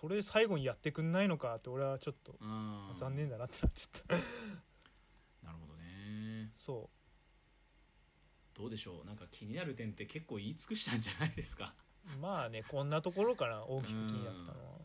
[0.00, 2.92] それ最後にやってくんないのかって俺はちょっとうん。
[2.96, 4.14] 残念だなってなっちゃった。
[5.46, 6.52] なるほどね。
[6.58, 6.90] そ
[8.54, 9.06] どうでしょう。
[9.06, 11.74] なんか気になる点って結構言い尽くしたんじゃないですか？
[12.06, 14.78] うまあねこんなところかな大きく気になったのは。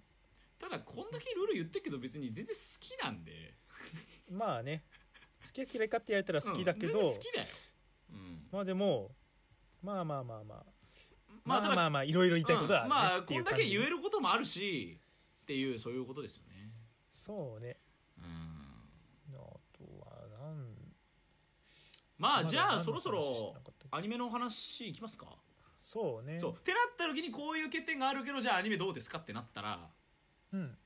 [0.60, 3.56] ただこんだけルール言ってるけど別に全然好きなんで。
[4.32, 4.84] まあね。
[5.46, 7.04] 好きか嫌いかって言われたら好きだけど、うん。
[7.04, 7.48] 好きだよ、
[8.12, 9.14] うん、まあでも
[9.82, 10.66] まあまあまあまあ
[11.46, 13.64] まあただまあまあまあいろいろ言いたいことはねうんまあこだうん感じ。
[13.64, 14.98] け言えることもあるし
[15.44, 16.72] っていうそういうことですよね。
[17.12, 17.78] そうね。
[18.18, 18.26] うん。
[19.36, 19.38] あ
[19.78, 20.66] とはなん
[22.18, 23.56] まあじゃあそろそろ
[23.92, 25.28] アニメのお話いきますか？
[25.82, 26.40] そうね。
[26.40, 26.54] そう。
[26.54, 29.90] ってなった時にこういう欠点があるけどじゃあアニメどうですかってなったら
[30.54, 30.78] うん。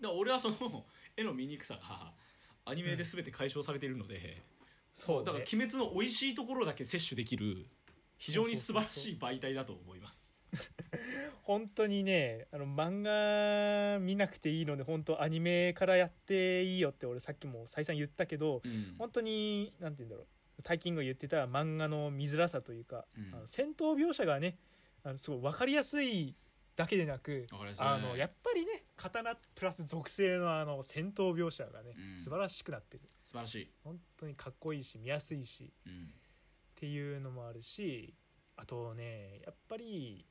[0.00, 2.12] ら俺はその 絵の醜さが
[2.64, 4.42] アニメで全て解消されているので、
[4.92, 5.24] そうね。
[5.26, 7.66] だから鬼滅の美味しいところだけ摂取できる
[8.16, 10.34] 非常に素晴らしい媒体だと思います。
[11.42, 18.94] 本当にねあの漫画見なくていいので本当アニメからやっていいよって俺さっきも再三言ったけどうん。
[18.98, 20.26] 本当になんて言うんだろう。
[20.62, 23.34] 大金が言ってた漫画の見づらさというか、うん。
[23.34, 24.58] あの戦闘描写がね
[25.02, 26.34] あのすごい分かりやすい
[26.76, 27.46] だけでなく
[27.78, 32.16] あのやっぱりね刀プラス属性のあの戦闘描写がね、うん。
[32.16, 33.02] 素晴らしくなってる。
[33.24, 35.72] 素晴らしい、本当にかっこいいし見やすいし。
[35.86, 36.12] うん
[36.74, 38.14] っていうのもあるし
[38.56, 40.26] あとねやっぱり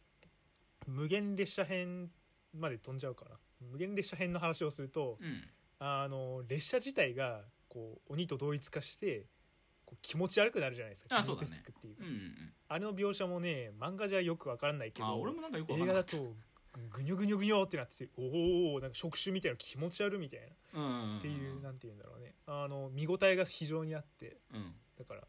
[0.87, 2.09] 無限列車編
[2.53, 3.31] まで飛んじゃうかな。
[3.71, 5.43] 無限列車編の話をするとうん。
[5.79, 9.25] あの列車自体がこう鬼と同一化して
[9.85, 11.17] こう気持ち悪くなるじゃないですか。
[11.17, 12.03] あそうスクっていうか。
[12.05, 16.33] うんうんあれの描写もね漫画じゃよくわからないけどあ俺もなんか映画だと
[16.89, 20.39] ぐにょぐにょぐにょってなってておおなんか触手みたいな気持ち悪いみたい
[20.73, 20.81] な。
[20.81, 21.17] うんうんうん。
[21.19, 22.33] っていうなんて言うんだろうね。
[22.47, 24.37] あの見応えが非常にあって。
[24.53, 24.73] うん。
[24.97, 25.21] だから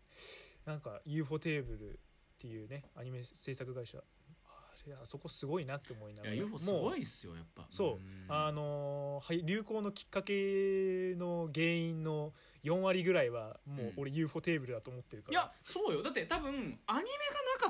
[0.67, 1.97] なんか UFO テーブルっ
[2.39, 3.99] ていうねアニメ制作会社。
[3.99, 7.67] あれあそこすごいなって思いないがやら UFO すごもいっすよやっぱ。
[7.71, 7.99] そう。
[8.29, 12.33] あのーはい流行のきっかけの原因の
[12.65, 13.93] 4割ぐらいはもううん。
[13.97, 16.03] 俺 UFO テーブルだと思ってるから、いやそうよ。
[16.03, 17.03] だって多分アニメがな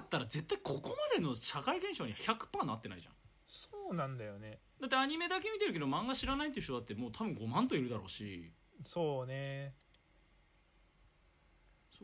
[0.00, 3.14] かったら絶対ここまでの社会現象に100%なってないじゃん。
[3.46, 4.58] そうなんだよね。
[4.80, 8.50] だってアニメだけ見てるけど漫画知らないっていう人だってもう多分5万といるだろうし。
[8.84, 9.74] そうね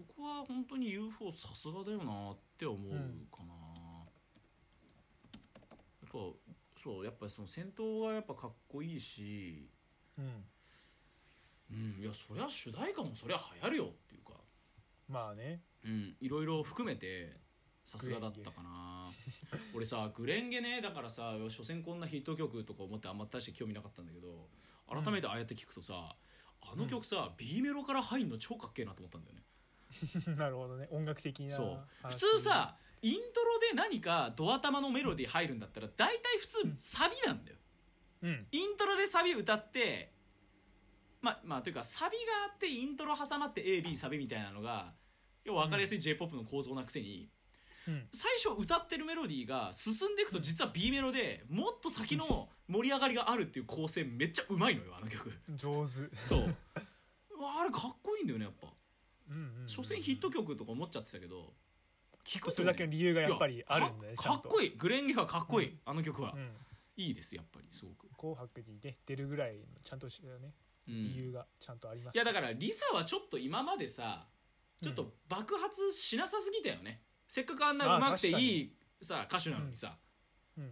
[0.00, 2.92] そこは本当に UFO さすがだよなって思う
[3.30, 3.52] かな、
[6.02, 6.18] やっぱ
[6.82, 9.68] そうやっぱその戦闘がやっぱかっこいいし
[10.18, 10.44] うん。
[11.72, 14.32] うんいやそりゃ主題歌もそりゃ流行るよっていうか。
[15.08, 15.60] まあね。
[15.84, 16.16] うん。
[16.20, 17.36] いろいろ含めて
[17.84, 19.10] さすがだったかな。
[19.74, 24.48] 俺さグレンゲねだからさ所詮こんなヒット曲とか思ってあんま大して興味なかったんだけど
[24.88, 26.16] 改めてああやって聞くとさ、
[26.62, 29.42] あの曲さ、B メロから入んの超かっけえなと思ったんだよね
[30.36, 30.88] なるほどね。
[30.90, 31.80] 音楽的なそう。
[32.02, 32.12] 話。
[32.12, 37.58] 普通さイントロで何かドア玉のメロディー入るんだったら大体普通サビなんだよ。
[38.22, 38.46] うん。
[38.52, 40.12] イントロでサビ歌って
[41.22, 44.92] まあまあというかサビがあってイントロ挟まって AB サビみたいなのが
[45.44, 47.30] 要は分かりやすい j p o p の構造なくせに、
[47.88, 48.08] うん。
[48.12, 55.32] 最初歌ってるメロディーが進んでいくと実は B メロでもっと先の盛り上がりがあるっていう構成めっちゃうまいのよあの曲。
[55.56, 56.14] 上手。
[56.16, 56.56] そう。
[57.42, 58.69] あれかっこいいんだよねやっぱ
[59.66, 61.52] 所詮ヒット曲とか思っちゃってたけど
[62.24, 64.76] 聞くとねそれだけの理由がやっぱりあるんだねかかっこいい。
[64.76, 65.78] グレンゲがかっこいい、うん。
[65.86, 66.50] あの曲は、うん。
[66.96, 70.54] いいですやっぱりすごく、紅白にね出るぐらいのちゃんとしたね
[70.88, 70.94] うん。
[71.04, 74.26] 理由がちゃんとありましいやだからリサはちょっと今までさ
[74.82, 79.96] ちょっと爆発しなさすぎたよね、せっかくあんなあうまくていいさ歌手なのにさ、
[80.56, 80.70] うん。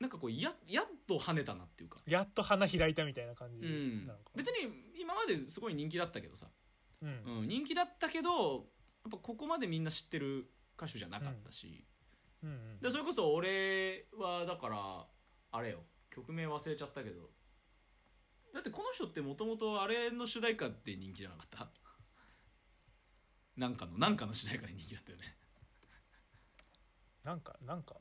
[0.00, 4.10] なんかこうややっと跳ねたなっていうか、やっと花開いたみたいな感じうん。
[4.34, 6.48] 別に今まですごい人気だったけどさ、
[7.02, 7.22] うん。
[7.40, 8.30] うん、人気だったけど
[9.04, 11.84] やっぱここまでみんな知ってる歌手じゃなかったし、
[12.42, 12.80] うんうん。
[12.80, 15.06] でそれこそ俺はだから
[15.52, 17.30] あれよ曲名忘れちゃったけど。
[18.54, 21.68] だってこの人ってもともとあれの主題歌で人気じゃなかった？
[23.56, 25.36] なんかのなんかの主題歌で人気だったよね。
[27.22, 27.96] なんかなんか。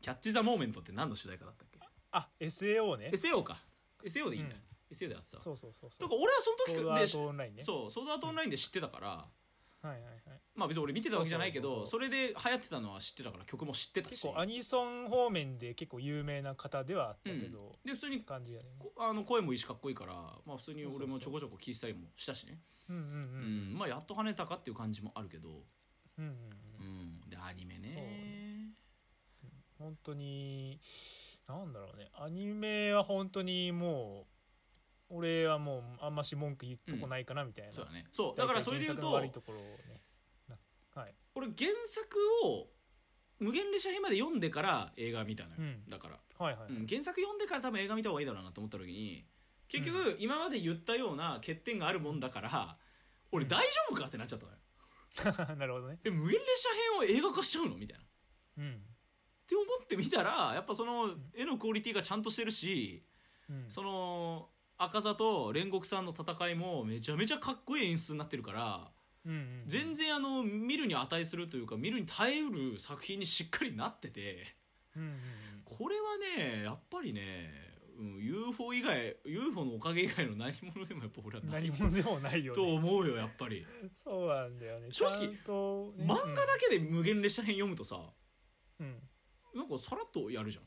[0.00, 1.80] キャッチ・ザ・モーメントって何の主題歌だったっけ？
[2.12, 3.10] あ SAO ね。
[3.12, 3.58] SAO か。
[4.04, 5.40] SAO でいいんだ、うん SAO でやってた。
[5.40, 7.62] そうそうそうだから俺はその時ソードアでートオンラインね。
[7.62, 9.08] そうソードアートオンラインで知ってたから。
[9.80, 10.40] はいはいはい。
[10.56, 14.12] まあ別に俺見てたわけじゃないけどそれで流行ってたのは知ってたから曲も知ってたし。
[14.12, 22.58] 結構アニソン方面で結構有名な方ではあったけど、で普通に感じがねこあの声もいいしかっこいいから、まあ、普通に俺もちょこちょこ聴いてたりもしたしね。
[22.88, 23.10] うんうんうん。
[23.12, 23.78] うん。
[23.78, 25.48] まあやっと跳ねたかっていう感じもあるけど、
[26.18, 26.30] うんうん
[26.80, 26.88] うん。
[27.22, 28.72] うん、でアニメね。
[29.78, 30.80] 本当に
[31.48, 32.08] なんだろうね。
[32.14, 34.37] アニメは本当にもう
[35.10, 38.06] 俺はもうあんまし文句言うとこないかなみたいな、そうだね。
[38.12, 38.38] そう。
[38.38, 40.02] だからそれで言うと悪いところをね。
[40.48, 40.56] な
[40.94, 41.14] はい。
[41.34, 42.68] 俺原作を
[43.38, 45.88] 無限列車編まで読んでから映画見たのよ、うん。
[45.88, 49.24] だから、はいはい、うん、原作読んでから多分映画見た方がいいだろうなと思った時に
[49.68, 52.76] 結局今まで言ったような欠点があるもんだから
[53.30, 54.58] 俺大丈夫かってなっちゃったのよ。
[55.56, 55.98] なるほどね。
[56.04, 56.68] え無限列車
[56.98, 58.04] 編を映画化しちゃうのみたいな。
[58.04, 58.06] っ
[58.58, 58.82] うん。
[59.46, 63.04] て思ってみたらやっぱその絵のクオリティがちゃんとしてるし
[63.48, 63.66] うん。
[63.70, 68.88] その赤座と煉獄さんの戦いもめちゃめちゃかっこいい演出になってるから
[69.26, 74.54] うんうん全然あの見るに値するというか見るに耐えうる作品にしっかりなってて
[74.96, 75.18] うんうん
[75.64, 77.50] これはねやっぱりね、
[77.98, 83.66] うん、UFO 以外 UFO のおかげ以外の何者でもやっぱ俺は何者でもないよとね思うよやっぱり。
[83.92, 84.86] そうなんだよね。
[84.90, 88.00] 正直ね、漫画だけで無限列車編読むとさ
[88.80, 88.96] うん、
[89.54, 90.64] なんかさらっとやるじゃん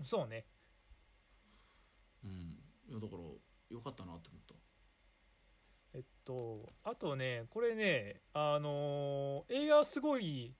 [0.00, 0.44] うん、そうね。
[2.24, 2.61] うん
[2.92, 4.54] いやだからよかったなって思った。
[5.94, 10.54] えっとあとねこれねあのー映画はすごい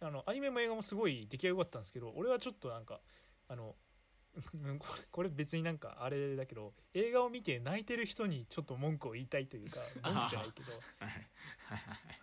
[0.00, 3.00] あのアニメも映画もすごい出来が良かったんですけど俺はちょっとなんか
[3.48, 3.76] あの
[4.54, 4.78] うん
[5.10, 10.72] これ別になんかあれだけど映画を見て泣いてる人にちょっと文句を言いたいというか 文句じゃないけど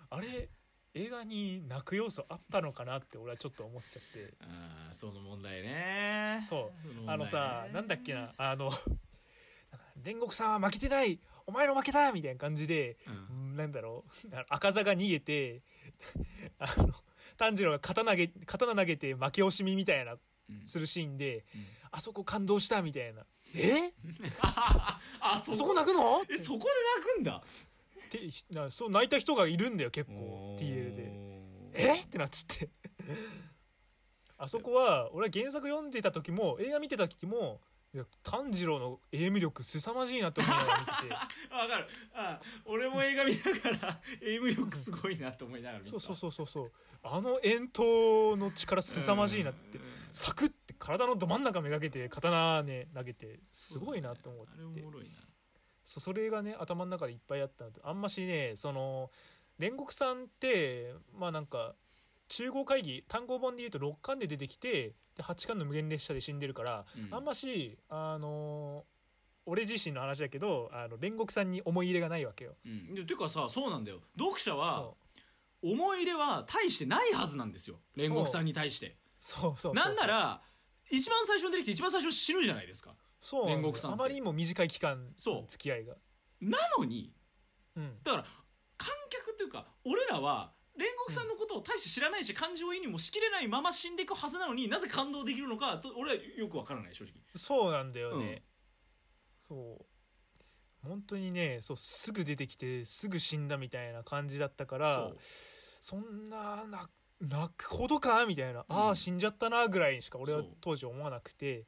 [0.09, 0.49] あれ
[0.93, 4.33] 映画に泣く要素あったのかなって俺はちょっと思っちゃって。
[4.41, 6.39] あーその問題ね。
[6.41, 6.73] そ
[7.07, 7.09] う。
[7.09, 8.69] あのさなんだっけなあの
[10.03, 11.19] 煉獄さんは負けてない。
[11.47, 13.53] お前の負けたみたいな感じでうん。
[13.55, 14.27] なんだろう。
[14.49, 15.61] 赤座が逃げて
[16.59, 16.93] あの
[17.37, 21.65] 炭治郎が刀投げ刀投げて負け惜しみみたいなうんするシーンでうん。
[21.93, 23.25] あそこ感動したみたいな。
[23.55, 23.91] え？
[25.19, 26.23] あそそこ泣くの？
[26.29, 26.65] えそこで
[27.01, 27.43] 泣くんだ。
[27.43, 28.19] って
[28.53, 31.11] なそう泣いた人がいるんだよ結構 TL で。
[31.73, 32.01] え？
[32.01, 32.69] ってなっちゃって。
[34.37, 37.61] あそこは俺は原作読んでた時も映画見てた時も
[37.93, 41.09] いや炭治郎のエイム力凄まじいなって思いながら見てて。
[41.53, 41.87] わかる。
[42.13, 46.71] あ俺も映画見ながらエイム力すごいなと思いながら見てたそうそうそうそうそう。
[47.03, 54.51] あの遠投の力凄まじいなってうんサクッて体のど真ん中めがけて刀ね投げてすごいなと思って。
[54.55, 55.17] あれおもろいな。
[55.83, 57.81] そそれがね頭の中でいっぱいあったのと。
[57.85, 59.11] あんましねその
[59.59, 61.75] 煉獄さんってまあなんか
[62.31, 67.13] 中合会議単行本で言うと6巻で出てきてで8巻の無限列車で死んでるから、うん。
[67.13, 68.85] あんましあの
[69.45, 72.53] 俺自身の話だけどあの煉獄さんに思い入れがないわけよ。
[72.65, 72.95] うん。
[72.95, 73.99] でていうかさそうなんだよ。
[74.17, 74.91] 読者は
[75.61, 77.81] 思い入れは大してないはずなんですよ。
[77.97, 78.95] 煉獄さんに対して。
[79.19, 79.59] そう。
[79.59, 79.73] そう。
[79.73, 80.41] なんなら
[80.89, 82.95] 一番最初に出てきて一番最初死ぬじゃないですか。
[83.19, 85.45] そう煉獄さんあまりにも短い期間そう。
[85.49, 85.95] 付き合いが。
[86.39, 87.11] なのに
[87.75, 87.97] うん。
[88.05, 88.25] だから
[88.77, 97.13] 観客っていうか俺らは煉獄さんのことを大して知らないし感情移入もしきれないまま死んでいくはずなのになぜ感動できるのかと俺はよくわからない正直。
[97.35, 98.43] そうなんだよね、
[99.47, 99.85] そう。
[100.87, 105.11] 本当にねそうすぐ出てきてすぐ死んだみたいな感じだったから
[105.79, 106.89] そんなな
[107.19, 108.25] 泣くほどか？
[108.25, 111.65] みたいな、ああ死んじゃったなぐらいしか俺は当時思わなくて。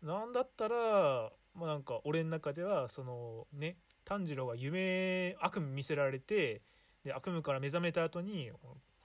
[0.00, 6.62] なんだったらまあなんか俺の中ではそのね炭治郎が夢悪夢見せられて
[7.08, 8.52] で悪夢から目覚めた後に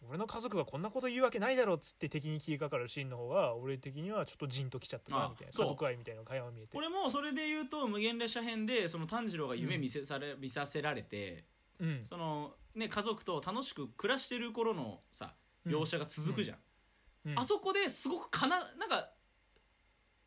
[0.09, 5.53] 俺の家族がこんなこと言うわけないだろっつって敵に切りかかるシーンの方が俺的にはちょっとジンときちゃったなあみたいな。
[5.53, 6.77] 家族愛みたいなのが垣間見えて。
[6.77, 11.45] 俺もそれで言うと無限列車編でその炭治郎が夢見せされ、見させられて
[11.79, 12.01] うん。
[12.03, 15.33] そのね家族と楽しく暮らしてる頃のさ
[15.65, 16.57] 描写が続くじゃん、
[17.31, 17.39] うん。
[17.39, 19.09] あそこですごくかななんか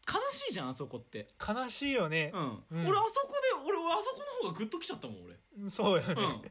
[0.08, 1.28] 悲しいじゃんあそこって。
[1.46, 2.32] 悲しいよね。
[2.32, 2.86] う、ん、うん。
[2.86, 5.68] 俺あそこで俺あそこの方がグッときちゃったもん俺。
[5.68, 6.42] そうよね、うん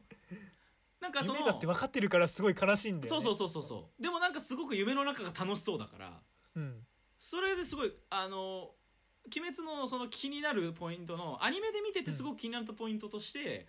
[1.06, 3.22] なんかその夢だって分かってるからすごい悲しいんだよね。
[3.22, 4.02] そうそうそうそうそう。
[4.02, 6.20] でもなんかすごく夢の中が楽しそうだから。
[6.56, 6.84] うん。
[7.18, 8.74] それですごいあの
[9.34, 13.68] 「鬼滅の」その気になるポイントのアニメで見ててすごく気になったポイントとして、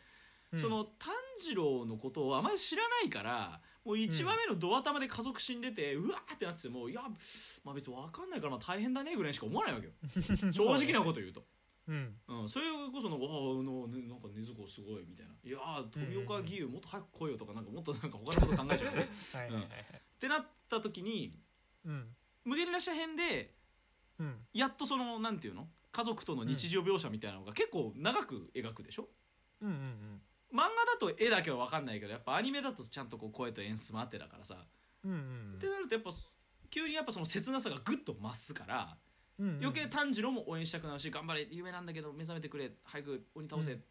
[0.52, 0.60] うん。
[0.60, 7.02] その炭治郎のことをあまり知らないからもう1話目のドア玉で家族死んでて、うわーってなっててもいや、
[7.64, 9.94] まあ、別に分かんないからまあ大変だねぐらいしか思わないわけよ。
[10.52, 11.46] 正直なこと言うと。
[11.88, 12.20] うん。
[12.28, 13.28] うん、それこその「わ
[13.60, 19.08] あの、ね、なんか禰豆子すごい」みたいな「いやー富岡義勇もっと早く来いよ」とかなんかもっとなんか他のこと考えちゃうね。
[19.36, 19.82] はいはいはいはい。
[19.82, 21.40] ってなった時に
[21.86, 22.16] うん。
[22.44, 23.56] 無限列車編で
[24.20, 24.48] うん。
[24.54, 25.70] やっとそのなんていうの？
[25.92, 29.10] 家族との日常描写みたいなのが結構長く描くでしょ、
[29.62, 34.66] うんうん漫画だと絵だけは分かんないけどやっぱアニメだとちゃんとこう声と演出もあってだからさ、
[35.04, 36.12] うんうんってなるとやっぱ
[36.70, 38.98] 急にやっぱその切なさがグッと増すから、
[39.40, 39.56] うんうん。
[39.64, 43.84] 余計炭治郎も応援したくなるし頑張れ夢なんだけど目覚めてくれ早く鬼倒せ、うん。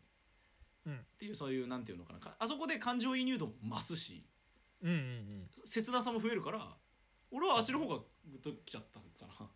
[0.86, 0.98] うん。
[0.98, 2.18] っていうそういうなんていうのかな。
[2.18, 4.24] かあそこで感情移入度も増すし
[4.82, 5.48] うんうんうん。
[5.64, 6.76] 切なさも増えるから
[7.30, 9.06] 俺はあっちの方がグッときちゃったか
[9.40, 9.48] な。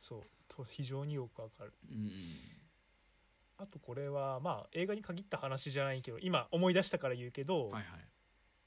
[0.00, 0.22] そう。
[0.48, 1.72] と非常によくわかる。
[1.90, 2.12] うんうん。
[3.58, 7.84] あとこれはまあ映画に限った話じゃないけど今思い出したから言うけど、はいはい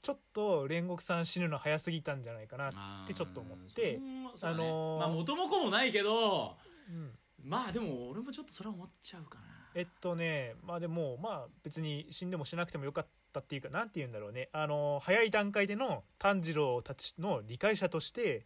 [0.02, 4.00] ちょっと煉獄さん死ぬの早すぎたんじゃないかな、あーってちょっと思って
[4.34, 4.64] そうだね。
[4.64, 6.56] あのーまあ元も子もないけど
[6.88, 7.10] うん。
[7.44, 9.44] まあでも俺もちょっとそれは思っちゃうかな。
[9.74, 14.48] えっとねまあでもまあ別に死んでもしなくてもよかったっていうかなんて言うんだろうね。
[14.52, 18.44] あの早い段階での炭治郎たちの理解者として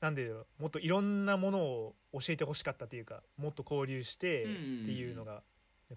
[0.00, 5.42] なんでもっといろんなものを教えてほしかったっていうかもっと交流してっていうのが、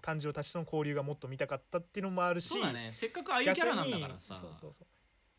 [0.00, 2.90] 炭治郎たちとの交流がもっと見たかったっていうのもあるしそうだね。
[2.92, 4.34] せっかくああいうキャラなんだからさ。
[4.34, 4.86] そうそうそう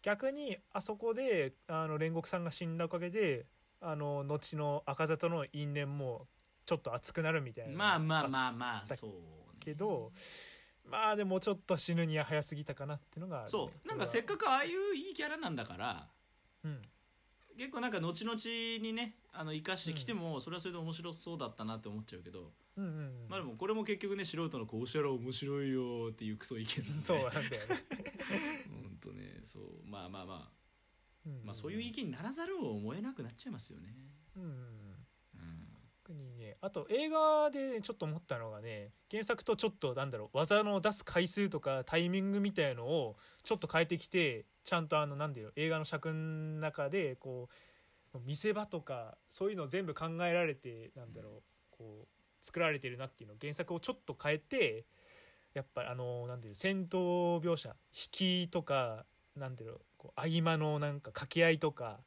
[0.02, 3.46] 逆にあそこであの煉獄さんが死んだおかげで
[3.82, 6.28] あの後の赤座との因縁も
[6.66, 9.16] ちょっと熱くなるみたいなまあまああまあまあだそうね。
[9.60, 10.12] けど
[10.86, 13.88] まあでもちょっと死ぬには早すぎたかなっていうのがあるね、そう。
[13.88, 16.08] なんかせっかくああいういいキャラなんだから
[16.64, 16.82] うん
[17.58, 18.38] 結構なんか後々
[18.82, 23.12] にねあの生かしてきてもそれはそれで面白そうだったなって思っちゃうけど、うんうんうん。
[23.30, 27.02] まあでもこれも結局ね素人のこうしたら面白いよっていうクソ意見なんで。
[27.02, 27.50] そうなんだよね、
[28.70, 29.64] 本当ねそう。
[29.86, 30.58] まあまあまあ。
[31.26, 33.94] うんまあそういう意見にならざるを思えなくなっちゃいますよね。
[34.36, 34.56] うんうんうん。
[34.56, 35.68] うん。
[36.08, 47.48] 特にねあと映画でちょっと思ったのがね原作とちょっとなんだろう技の出す回数とかタイミングみたいのをちょっと変えてきてちゃんとあのなんだろう映画の尺の中でこ
[48.14, 52.08] う見せ場とかそういうの全部考えられてなんだろうこう
[52.46, 54.86] 作られてるなっていうのを原作をちょっと変えて
[55.54, 57.76] やっぱりあのなんだろう戦闘描写引
[58.12, 59.06] きとか
[59.38, 62.02] なんだろうこう合間のなんか掛け合いとか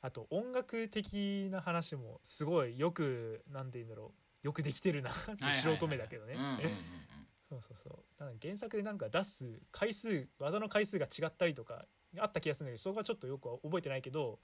[0.00, 4.12] あと音楽的な話もすごいよくなんて言うんだろ
[4.42, 6.34] うよくできてるなって素人目だけどね
[7.52, 8.24] そうそうそう。
[8.24, 11.84] なんか原作でなんか出す回数技の回数が違ったりとか
[12.18, 14.38] あった気がするんだけどそこはちょっとよくは覚えてないけど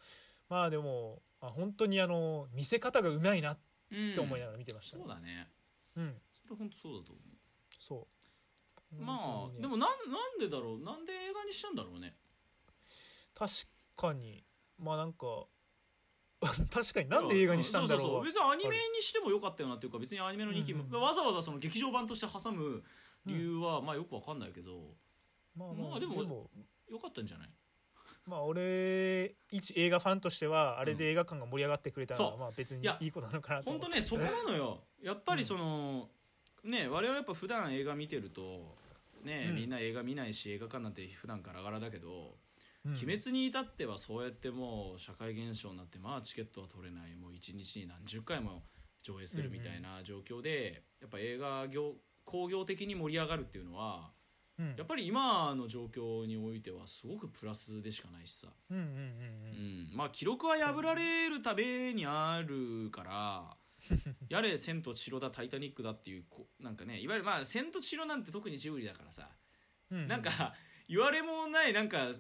[0.49, 3.59] まあでもあ本当にあの見せ方がうまいなっ
[3.90, 4.14] うん。
[4.14, 5.03] て思いながら見てましたね。
[5.03, 5.49] そうだね。
[5.97, 6.14] うん。
[6.47, 7.21] それ本当そうだと思
[7.81, 8.07] そ
[8.92, 8.97] う。
[8.97, 9.59] うま本当にね。
[9.59, 10.85] あでもなんなんでだろう？
[10.85, 12.14] なんで映画にしたんだろうね。
[13.35, 13.53] 確
[13.97, 14.44] かに。
[14.79, 15.47] まあなんか
[16.70, 17.98] 確かになんで映画にしたんだろう。
[18.01, 20.94] そうそう別にアニメにしてもよかったよなっていうか別にアニメの2期も、うん。
[20.94, 22.83] うんわざわざその劇場版として挟む
[23.27, 24.94] 理由は、まあよくわかんないけど
[25.57, 26.51] まあまあでもも。
[26.88, 27.51] よかったんじゃない？
[28.24, 32.38] まあ俺一映画ファンとしてはあれで映画館が盛り上がってくれたのはそう。
[32.38, 34.85] まあ別にいやいいことなのかなと本当ねそこなのよ。
[35.03, 36.11] やっぱりその、
[36.64, 38.77] ね我々やっぱ普段映画見てると
[39.22, 39.55] ね、うん。
[39.57, 42.37] みんな映画見ないし映画館なんて普段ガラガラだけど、
[42.88, 42.92] うん。
[42.92, 47.14] 鬼滅に至ってはそうやってもう社会現象になってまあチケットは取れない。
[47.14, 48.64] もう一日に何十回も
[49.03, 54.12] 上映するみたいな状況で、やっぱ映画業興行的に盛り上がるっていうのは
[54.59, 54.74] うん。
[54.77, 59.01] やっぱり今の状況においてはすごくプラスでしかないしさ、うんうんうんうう
[59.90, 59.94] ん。
[59.94, 63.57] ん、まあ記録は破られるためにあるから
[64.29, 69.31] やれ「千と千尋だタイタニックだ」っていうこなんかねいわゆるまあ「千と千尋」なんて特にジブリだからさ。
[69.90, 70.09] うん。
[70.09, 70.55] なんか
[70.88, 72.11] 言われもないなんか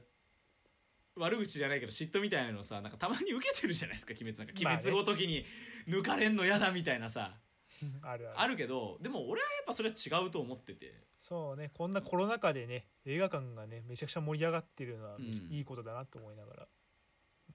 [1.18, 4.52] 悪口じゃないけど嫉妬みたいなのさなんかたまに受けてるじゃないですか鬼滅なんか。
[4.62, 4.80] まあね。
[4.82, 5.44] 鬼滅ごときに。
[5.86, 7.34] 抜かれんの嫌だみたいなさ。
[8.02, 8.40] あるある。
[8.40, 11.06] あるけどでも俺はやっぱそれは違うと思ってて。
[11.18, 11.70] そうね。
[11.74, 15.24] こんなコロナ禍でね映画館がねめちゃくちゃ盛り上がってるのはうん。
[15.50, 16.68] いいことだなと思いながら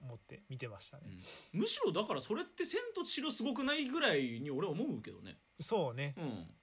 [0.00, 1.04] 思って見てましたね、
[1.52, 5.38] むしろだからそれって「千と千尋」すごくないぐらいに俺は思うけどね。
[5.60, 6.14] そうね。
[6.18, 6.54] うん。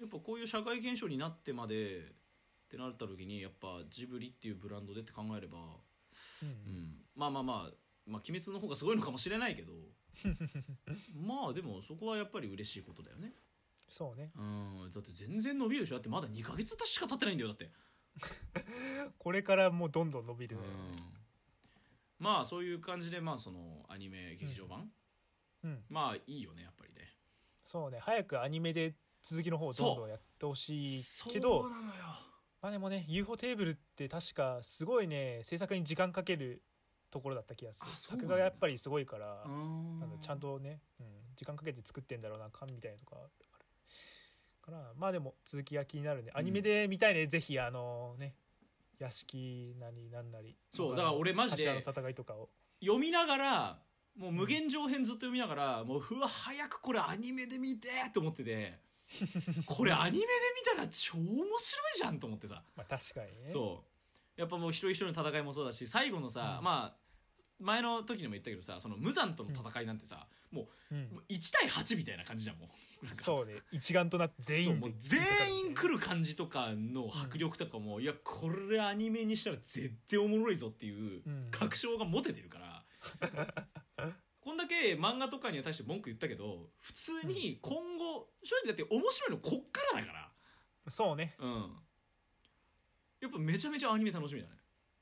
[0.00, 2.12] やっぱこういう社会現象になってまで
[2.72, 6.48] ってなった時にやっぱジブリっていうブランドでって考えれば、うん。
[6.48, 7.56] うん、まあまあまあ
[8.06, 9.72] まあ鬼滅の方がすごいのかもしれないけど
[11.14, 13.34] まあでもそこはやっぱり嬉しいことだよね。
[13.90, 14.32] そうね。
[14.34, 14.90] うん。
[14.90, 15.96] だって全然伸びるでしょ。
[15.96, 17.70] だってまだ2ヶ月しか経ってないんだよだって、
[19.18, 20.56] これからもうどんどん伸びる。
[20.56, 24.90] ねうん、まあそういう感じでまあそのアニメ劇場版、
[25.62, 25.84] うん。
[25.90, 27.14] まあいいよねやっぱりね。
[27.64, 27.98] そうね。
[27.98, 32.31] 早くアニメで続きの方をどんどんやってほしいけそどうなのよ
[32.62, 36.62] まあでもね UFO テーブルって確かすごいね制作に時間かける
[37.10, 37.90] ところだった気がする。
[37.94, 40.00] 作画がやっぱりすごいから、うん。
[40.02, 41.06] あのちゃんとね、うん、
[41.36, 43.30] 時間かけて作ってんだろうな感みたいなとかある
[44.62, 46.24] からまあでも続きが気になるん。
[46.24, 48.34] でアニメで見たいね、ぜひあのね
[48.98, 52.48] 屋敷なりなんなりそうだから俺マジで戦いとかを。
[52.80, 53.78] 読みながら
[54.16, 58.78] もう無限上編ずっと読みながら、もううわ早くこれアニメで見てと思ってて
[59.66, 60.26] これアニメで
[60.74, 62.62] 見たら超面白いじゃんと思ってさ。
[62.76, 63.48] まあ確かにね。
[63.48, 63.84] そ
[64.36, 64.40] う。
[64.40, 67.02] やっぱもう一人一人の戦いもそうだし最後のさ、うんまあ
[67.60, 72.68] 前の時にも言ったけどさその無残との戦いなんてさ、もう、んうもう1対8みたいな感じじゃんも
[73.02, 73.06] う。
[73.06, 73.22] なんか。
[73.22, 73.54] そうね。
[73.70, 75.20] 一丸となって全そうもう全
[75.66, 81.48] 員来る感じとかの迫力とかも、いやこれアニメにしたら絶対おもろいぞっていううん。
[81.50, 82.84] 確証が持ててるから、
[84.96, 90.28] 漫画とかには対して文句言ったけど普通に今後正直だって面白いのこっからだから。
[90.88, 91.36] そうね。
[91.38, 91.76] うん。
[93.20, 94.54] やっぱめちゃめちゃアニメ楽しみだね。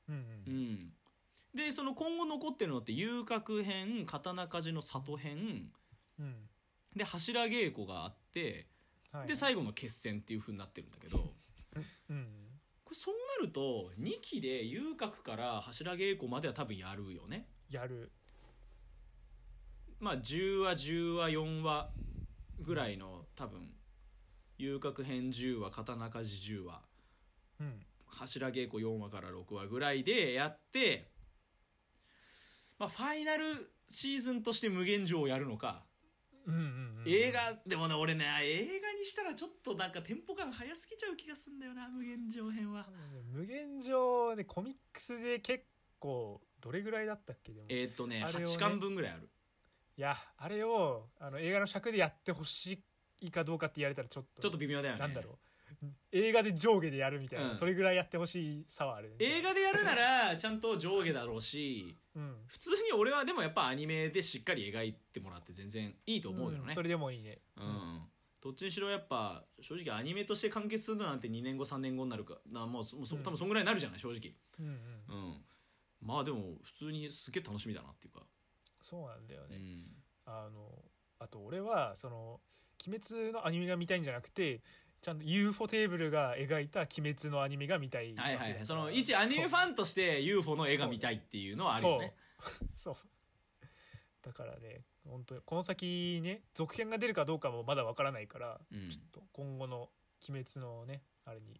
[0.09, 0.53] うんううん。
[0.73, 0.93] ん
[1.53, 5.71] でその今後残ってるのって遊郭編刀鍛冶の里編。
[6.19, 6.35] うん。
[6.95, 8.67] で柱稽古があって
[9.11, 9.27] はい。
[9.27, 11.33] で最後の決戦っていう風になってるんだけど。
[12.09, 12.27] うん。
[12.93, 17.47] そうなると2期で遊郭から柱稽古までは多分やるよね。
[17.69, 18.11] やる
[20.01, 21.89] まあ10話10話4話
[22.59, 23.69] ぐらいの多分
[24.57, 26.17] 遊郭編10話刀鍛
[26.55, 26.81] 冶10話
[27.59, 27.79] うん。
[28.07, 31.07] 柱稽古4話から6話ぐらいでやって
[32.77, 35.83] まあファイナルシーズンとして無限城をやるのか。
[36.47, 42.87] うんうんうん映画でもね俺ね映画にしたらちょっとなんかテンポ感早すぎちゃう気がすんだよな無限城編は。
[43.31, 45.65] 無限上でコミックスで結
[45.99, 47.67] 構どれぐらいだったっけでも。
[47.67, 49.29] いえーっとねね8巻分ぐらいある
[50.01, 52.83] やあれをあの映画の尺でやってほし
[53.21, 54.99] いかどうかって言われたらちょっとちょっと微妙だよね。
[54.99, 55.35] なんだろう。
[56.11, 59.15] 映画で上下でやるみたいな、うんそれぐらいやってほしいさはある。
[59.19, 62.35] 映画でやるならちゃんと上下だろうしうん。
[62.47, 66.71] 普通に俺はでもやっぱアニメでしっかり描いてもらって全然いいと思うけどね。
[66.71, 67.39] んそれでもいいね。
[67.57, 68.01] うん。
[68.41, 74.33] どっちにしろやっぱ正直アニメとして完結するのなんて2年後3年後になるかなもうそもう多分そんぐらいになるじゃない正直。
[74.59, 74.73] うんうん。
[74.73, 75.45] うん。
[76.01, 78.25] まあでも普通にすげえ楽しみだなっていうか
[78.81, 79.85] そうなんだよね、うん。
[80.25, 80.83] あの
[81.19, 82.41] あと俺はその
[82.87, 84.61] 「鬼滅」のアニメが見たいんじゃなくて
[85.01, 88.65] ちゃんと UFO テーブルが描いた「鬼滅」のアニメが見たいはいはいはい。
[88.65, 92.15] その一アニメフンァンとして UFO の絵が見たいっていうのはあるよね。
[92.75, 92.95] そう。
[94.21, 98.89] だからね本当にこの先ね続編が出るかどうかもまだわからないから、うん。
[98.89, 99.89] ちょっと今後の
[100.29, 101.59] 「鬼滅」のねあれに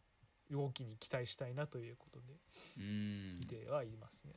[0.50, 2.34] 動きに期待したいなということで。
[2.78, 3.36] うん。
[3.40, 4.34] 見てはいますね、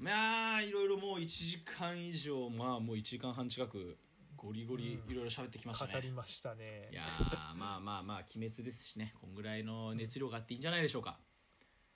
[0.00, 3.98] まあいろいろもう1時間以上まあもう1時間半近く
[4.34, 5.12] ゴリゴリうん。
[5.12, 6.88] いろいろ喋ってきましたね、語りましたね。
[6.90, 11.18] いやーまあまあまあ鬼滅ですしねこんぐらいの熱量があっていいんじゃないでしょうか。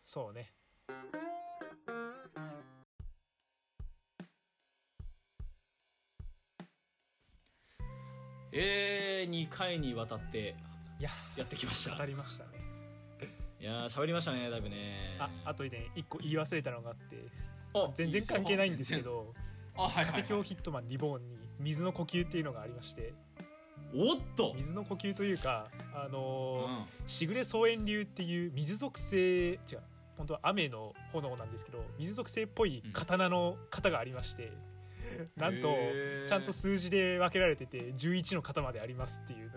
[0.05, 0.53] そうね。
[8.53, 10.55] えー、2回にわたって
[11.01, 11.97] いややってきました。
[11.97, 12.51] 語りましたね。
[13.59, 15.17] いやー喋りましたねだいぶね。
[15.19, 17.17] ああとね一個言い忘れたのがあって。
[17.17, 17.54] あ
[17.95, 19.35] 全然関係ないんですけど
[19.77, 23.13] あはい「はい、家庭はい、教ヒットマンリボーン」に水の呼吸っていうのがありまして
[23.97, 29.59] おっと、水の呼吸というかあうのーん、しぐれ草園流っていう水属性違う
[30.17, 34.53] 本当は雨の炎なんですけど水属性っぽい刀の型がありまして、
[35.37, 36.29] なんとへー。
[36.29, 39.51] ちゃんと数字で分けられてて11の型までありますっていう。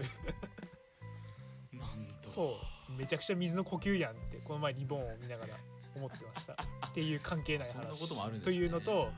[1.73, 2.29] なんと。
[2.29, 2.43] そ
[2.89, 2.93] う。
[2.97, 5.55] めちゃくちゃ水の呼吸やんってこの前リボンを見ながら
[5.97, 6.53] 思ってました。
[6.53, 9.09] っていう関係ないそんな話こともあるんです、ね、というのと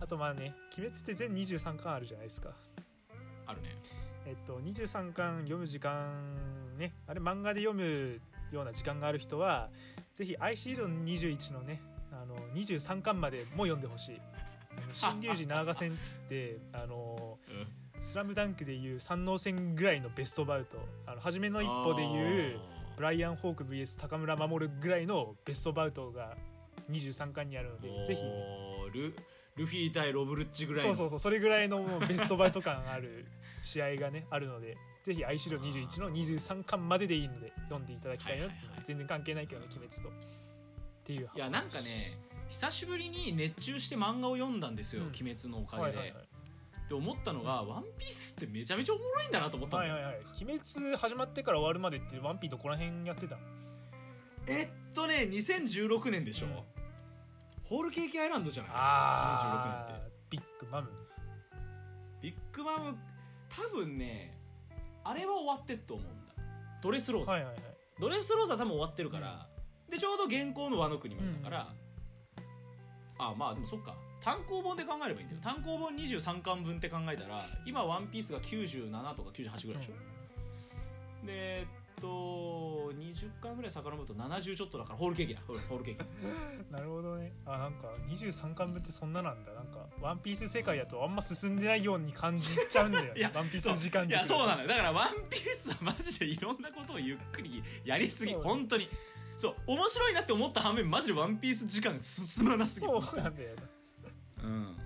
[0.00, 2.50] あとまあね「鬼滅」って全23巻あるじゃないですか。
[3.46, 3.76] あるね。
[4.24, 8.20] えっと23巻読む時間ねあれ漫画で読む
[8.52, 9.70] ような時間がある人は
[10.14, 11.82] ぜひ「アイシールド21」のね
[12.12, 14.20] あの23巻までも読んでほしい。
[14.94, 17.38] 新龍寺長線っつってあの
[18.00, 20.78] 「スラムダンクでいう三能戦ぐらいのベストバウト。
[21.06, 22.58] あの初めの一歩でいう
[22.96, 26.36] ブライアン・ホーク VS 高村守ぐらいのベストバウトが
[26.90, 28.22] 23巻にあるのでぜひ。
[28.92, 29.14] ル
[29.56, 30.94] ルフィ対ロブルッチぐらいの。
[30.94, 33.26] そうそうそうそれぐらいのもうベストバウト感ある
[33.60, 38.80] 試合がね あるのでぜひ「アイシールド21」の23巻まででいいので読んでいただきたいな、はいはいはい。
[38.84, 40.08] 全然関係ないけどね鬼滅と。
[40.08, 40.12] っ
[41.04, 42.18] ていういやなんかね
[42.48, 45.08] 久しぶりに熱中して漫画を読んだんですよ「うん。
[45.08, 46.31] 鬼滅」のおかげで、はいはいはい
[46.88, 50.24] で思ったのが「ワンピースってめちゃめちゃおもろいんだなと思ったんだよ、はいはいはい。
[50.42, 53.42] 鬼滅始まってから終わるまでってワンピーどこら辺やってたの？
[54.48, 56.52] えっとね2016年でしょ、うん
[57.64, 58.72] ホールケーキアイランドじゃない？
[58.74, 60.16] あ2016年って。
[60.26, 60.90] ービッグマム。
[62.20, 62.98] ビッグマム
[63.48, 64.36] 多分ね
[65.04, 66.34] あれは終わってっと思うんだ。
[66.82, 67.62] ドレスローザ、はいはいはい。
[67.98, 69.48] ドレスローザ多分終わってるから、
[69.88, 71.72] でちょうど現行の和の国までだから、
[73.18, 75.40] あまあでもそっか単行本で考えればいいんだよ。
[75.42, 81.66] 単行本23巻分って考えたら今「ワンピースが97とか98ぐらいでしょ、で
[82.00, 85.40] と20巻ぐらい遡ると70ちょっとだからホールケーキだ。
[85.46, 86.02] ホールホールケーキ。
[86.02, 86.22] で す
[86.70, 87.32] なるほどね。
[87.46, 89.52] あなんか23巻分ってそんななんだ。
[89.52, 94.68] なんかワンピース世界だとあんま進んでないように感じちゃうんだよ ワンピース時間いやそうなのよ。
[94.68, 98.32] だから「ワンピースはマジでいろんなことをゆっくりやりすぎ。
[98.32, 98.42] そう。
[98.42, 98.88] 本当に。
[99.36, 99.54] そう。
[99.66, 103.00] 面白いなって思った反面マジで「ワンピース時間が進まなすぎる。
[103.00, 103.71] そうなんだよね
[104.42, 104.76] うん。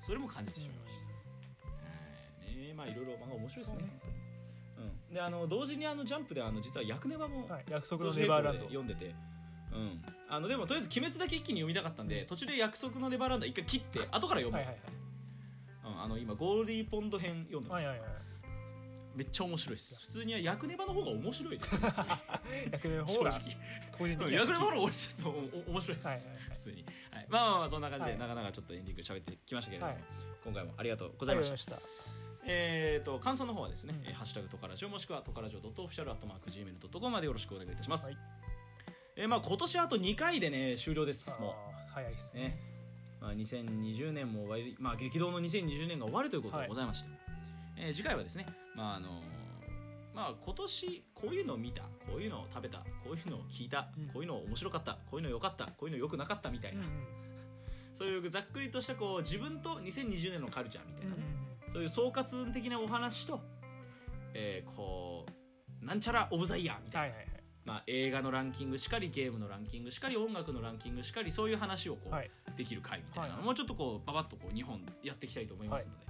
[0.00, 1.66] それも感じてしまいました。
[1.66, 2.56] はい。
[2.56, 4.00] ねまあいろいろ漫画面白いですね。
[4.76, 5.14] そうん。
[5.14, 8.64] であの同時にあのジャンプであの実は「ヤクネバ」もはい、約束のネバーランド。
[8.64, 9.14] 読んでて。
[9.72, 10.04] うん。
[10.28, 14.76] あのでもとりあえず「鬼滅」だけ一気に読みたかったんで途中で「約束のネバーランド」一回切って後から読む、はいはい。
[15.84, 18.22] うん、あの今ゴールディーポンド編読んでます、はいはいはいはい
[19.14, 20.00] めっちゃ面白いです。
[20.00, 21.90] 普通にはヤクネバの方が面白いですよ。
[22.72, 23.42] 役目の正直方が
[23.98, 24.56] 個人的にヤは好き。
[24.56, 25.30] クネバの方が俺ちょっと
[25.70, 26.36] 面白いです、はいはいはい。
[26.50, 28.20] 普通に、はい、まあまあまあそんな感じで、はい。
[28.20, 30.02] なかなかちょっとエンディング喋ってきましたけれども、はい。
[30.44, 31.78] 今回もありがとうごございました。
[32.44, 34.06] えー、と感想の方はですね、うん。
[34.08, 38.16] えーハッシュタグトカラジオもしくはトカラジオドットオフィシャルアットマーク Gmail.com までよろしくお願いいたします、はい。
[39.16, 41.40] えーまあ今年あと2回でね終了です。
[41.40, 42.40] もあー早いですね。
[42.40, 42.58] うね、
[43.20, 47.08] まあ、2020年も終わりまあ激動の2020年が終わるということでございまして、
[47.76, 49.22] えー次回はですねまああのー
[50.14, 54.06] まあ今年こういうのを見たこういうのを食べたこういうのを聞いた、うん。
[54.08, 56.86] こういうの面白かったこういうの良かったこういうの良くなかったみたいな、うん
[57.94, 61.22] そういうざっくりとしたこう自分と2020年のカルチャーみたいうんなね、
[61.68, 63.40] そういう総括的なお話と、
[64.34, 67.42] えーこうなんちゃらオブザイヤーみたいな、はいはいはい。
[67.64, 72.30] まあ、映画のランキングしかりゲームのランキングしかり音楽のランキングしかりそういう話をこう、はい。
[72.56, 76.06] できる回みたいなのはいもうちょっとこうババッとこう2本やっていきたいと思いますので、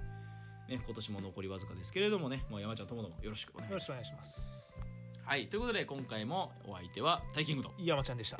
[0.69, 4.05] ね、今年も残りわずかですけれどもねもう山ちゃんともどもよろしくお願いよろします。
[4.05, 4.77] しくお願いします
[5.25, 8.39] はいということで今回もお相手はタイキングと山ちゃんでした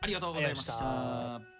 [0.00, 1.55] ありがとうございました。